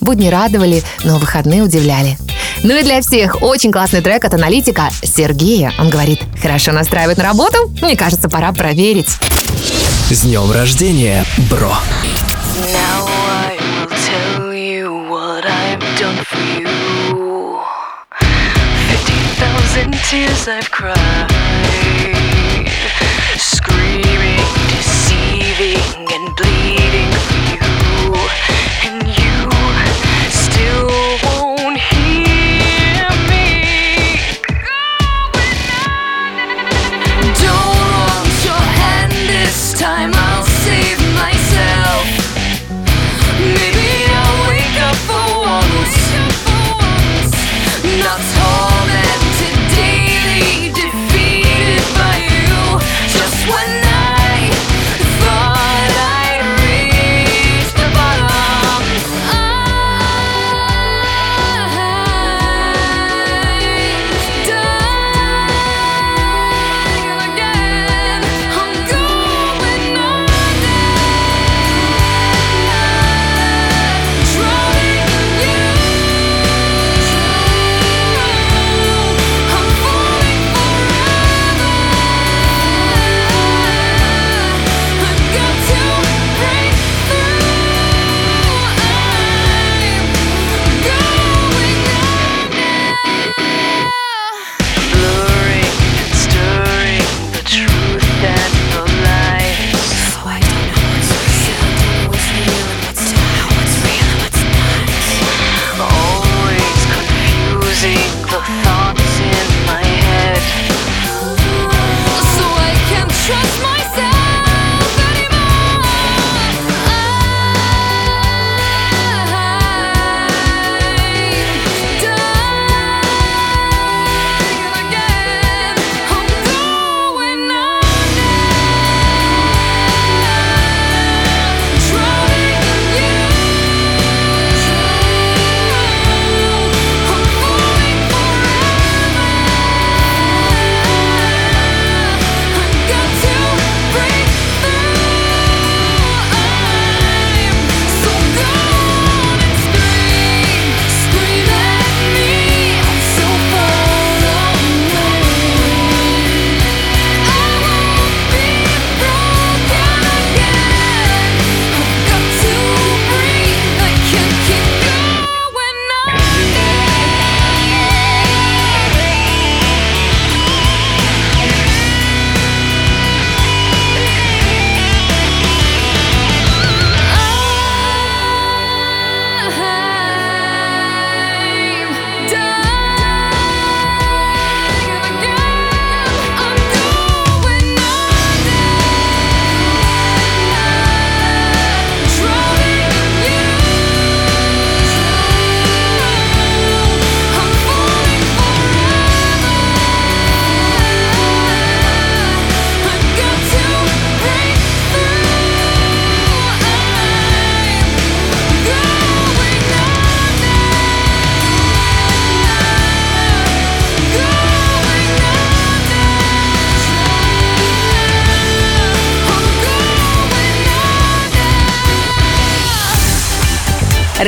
Будни 0.00 0.28
радовали, 0.28 0.82
но 1.04 1.18
выходные 1.18 1.62
удивляли. 1.62 2.16
Ну 2.62 2.76
и 2.76 2.82
для 2.82 3.00
всех 3.00 3.42
очень 3.42 3.72
классный 3.72 4.00
трек 4.02 4.24
от 4.24 4.34
аналитика 4.34 4.90
Сергея. 5.02 5.72
Он 5.78 5.88
говорит, 5.90 6.20
хорошо 6.40 6.72
настраивает 6.72 7.18
на 7.18 7.24
работу? 7.24 7.72
Мне 7.80 7.96
кажется, 7.96 8.28
пора 8.28 8.52
проверить. 8.52 9.08
С 10.10 10.22
днем 10.22 10.50
рождения, 10.52 11.24
бро! 11.50 11.72
Now 12.72 13.06
I 13.06 13.56
will 13.58 13.88
tell 13.88 14.52
you 14.52 15.08
what 15.08 15.44
I've 15.46 15.80
done 15.98 16.18
for 16.24 16.40
you. 16.60 17.60
Fifty 18.90 19.18
thousand 19.38 19.94
tears 20.10 20.48
I've 20.48 20.70
cried, 20.70 21.30
screaming, 23.38 24.44
deceiving, 24.68 26.06
and 26.12 26.36
bleeding 26.36 27.12
for 27.12 27.38
you, 27.54 27.59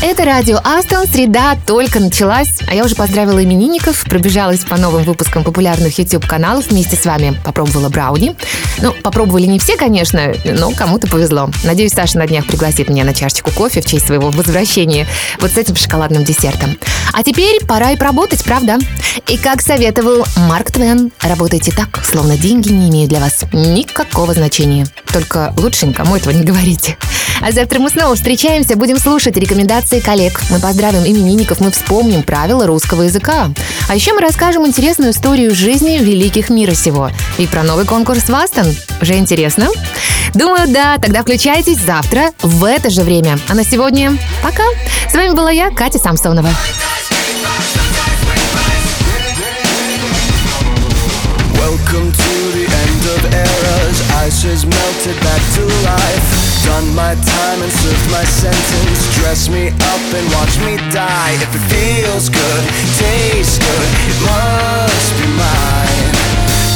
Это 0.00 0.24
радио 0.24 0.60
Астон, 0.62 1.08
среда 1.08 1.56
только 1.66 1.98
началась, 1.98 2.60
а 2.68 2.74
я 2.74 2.84
уже 2.84 2.94
поздравила 2.94 3.42
именинников, 3.42 4.04
пробежалась 4.04 4.60
по 4.60 4.76
новым 4.76 5.02
выпускам 5.02 5.42
популярных 5.42 5.98
YouTube-каналов 5.98 6.68
вместе 6.68 6.94
с 6.94 7.04
вами, 7.04 7.36
попробовала 7.44 7.88
брауни. 7.88 8.36
Ну, 8.80 8.92
попробовали 9.02 9.46
не 9.46 9.58
все, 9.58 9.76
конечно, 9.76 10.32
но 10.44 10.70
кому-то 10.70 11.08
повезло. 11.08 11.50
Надеюсь, 11.64 11.94
Саша 11.94 12.16
на 12.18 12.28
днях 12.28 12.46
пригласит 12.46 12.88
меня 12.88 13.02
на 13.02 13.12
чашечку 13.12 13.50
кофе 13.50 13.80
в 13.80 13.86
честь 13.86 14.06
своего 14.06 14.30
возвращения 14.30 15.04
вот 15.40 15.50
с 15.50 15.56
этим 15.56 15.74
шоколадным 15.74 16.22
десертом. 16.22 16.78
А 17.12 17.24
теперь 17.24 17.64
пора 17.66 17.90
и 17.90 17.96
поработать, 17.96 18.44
правда? 18.44 18.78
И 19.26 19.36
как 19.36 19.60
советовал 19.60 20.24
Марк 20.48 20.70
Твен, 20.70 21.10
работайте 21.20 21.72
так, 21.72 22.04
словно 22.04 22.36
деньги 22.36 22.70
не 22.70 22.88
имеют 22.88 23.10
для 23.10 23.18
вас 23.18 23.44
никакого 23.52 24.32
значения. 24.32 24.86
Только 25.12 25.52
лучше 25.56 25.86
никому 25.86 26.14
этого 26.14 26.32
не 26.32 26.44
говорите. 26.44 26.96
А 27.40 27.52
завтра 27.52 27.78
мы 27.78 27.88
снова 27.88 28.14
встречаемся, 28.14 28.76
будем 28.76 28.98
слушать 28.98 29.36
рекомендации 29.36 29.87
лекции 29.88 30.00
коллег, 30.00 30.42
мы 30.50 30.58
поздравим 30.58 31.06
именинников, 31.06 31.60
мы 31.60 31.70
вспомним 31.70 32.22
правила 32.22 32.66
русского 32.66 33.02
языка. 33.02 33.50
А 33.88 33.94
еще 33.94 34.12
мы 34.12 34.20
расскажем 34.20 34.66
интересную 34.66 35.12
историю 35.12 35.54
жизни 35.54 35.96
великих 35.98 36.50
мира 36.50 36.74
сего. 36.74 37.10
И 37.38 37.46
про 37.46 37.62
новый 37.62 37.86
конкурс 37.86 38.28
Вастон. 38.28 38.66
Уже 39.00 39.16
интересно? 39.16 39.68
Думаю, 40.34 40.68
да. 40.68 40.98
Тогда 40.98 41.22
включайтесь 41.22 41.78
завтра 41.78 42.32
в 42.42 42.64
это 42.64 42.90
же 42.90 43.02
время. 43.02 43.38
А 43.48 43.54
на 43.54 43.64
сегодня 43.64 44.18
пока. 44.42 44.64
С 45.10 45.14
вами 45.14 45.34
была 45.34 45.50
я, 45.50 45.70
Катя 45.70 45.98
Самсонова. 45.98 46.50
Welcome 51.54 52.12
to 52.12 52.32
the 52.52 52.66
end 52.84 53.02
of 53.14 53.32
eras. 53.32 54.02
Ice 54.26 54.42
has 54.42 54.66
melted 54.66 55.16
back 55.22 55.40
to 55.54 55.64
life. 55.84 56.37
Done 56.68 56.94
my 56.94 57.14
time 57.16 57.58
and 57.64 57.72
served 57.80 58.10
my 58.12 58.24
sentence. 58.24 59.00
Dress 59.16 59.48
me 59.48 59.68
up 59.68 60.04
and 60.18 60.26
watch 60.36 60.54
me 60.66 60.76
die. 60.92 61.32
If 61.40 61.50
it 61.56 61.64
feels 61.72 62.28
good, 62.28 62.62
tastes 63.00 63.56
good, 63.58 63.88
it 64.04 64.18
must 64.28 65.10
be 65.16 65.26
mine. 65.32 66.12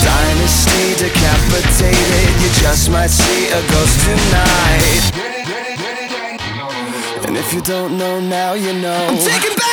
Dynasty 0.01 0.97
decapitated. 0.97 2.29
You 2.41 2.49
just 2.65 2.89
might 2.91 3.13
see 3.13 3.53
a 3.53 3.61
ghost 3.73 3.97
tonight. 4.09 5.05
And 7.27 7.37
if 7.37 7.53
you 7.53 7.61
don't 7.61 7.99
know 7.99 8.19
now, 8.19 8.55
you 8.55 8.73
know. 8.73 9.07
I'm 9.09 9.19
taking 9.19 9.57
back 9.57 9.72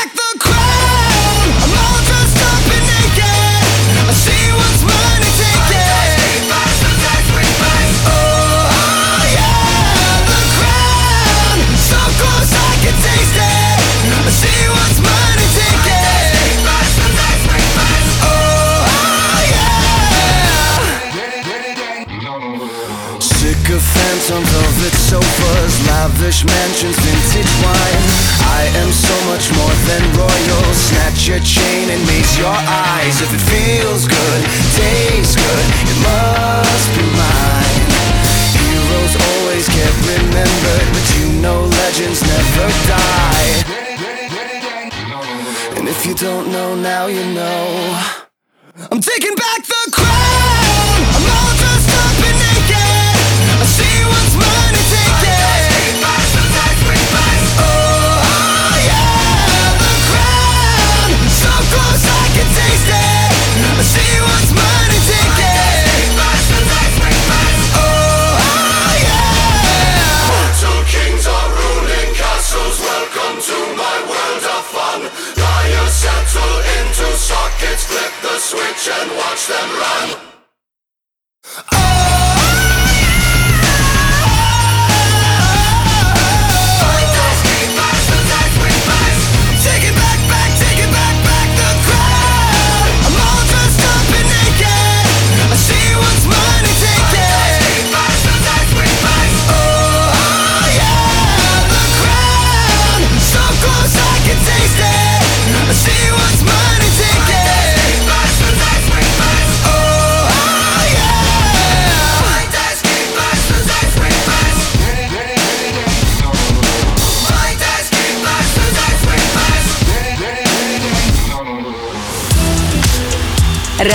Chain 31.44 31.90
and 31.90 32.02
raise 32.10 32.38
your 32.38 32.48
eyes. 32.52 33.22
If 33.22 33.34
it 33.34 33.40
feels 33.40 34.08
good, 34.08 34.19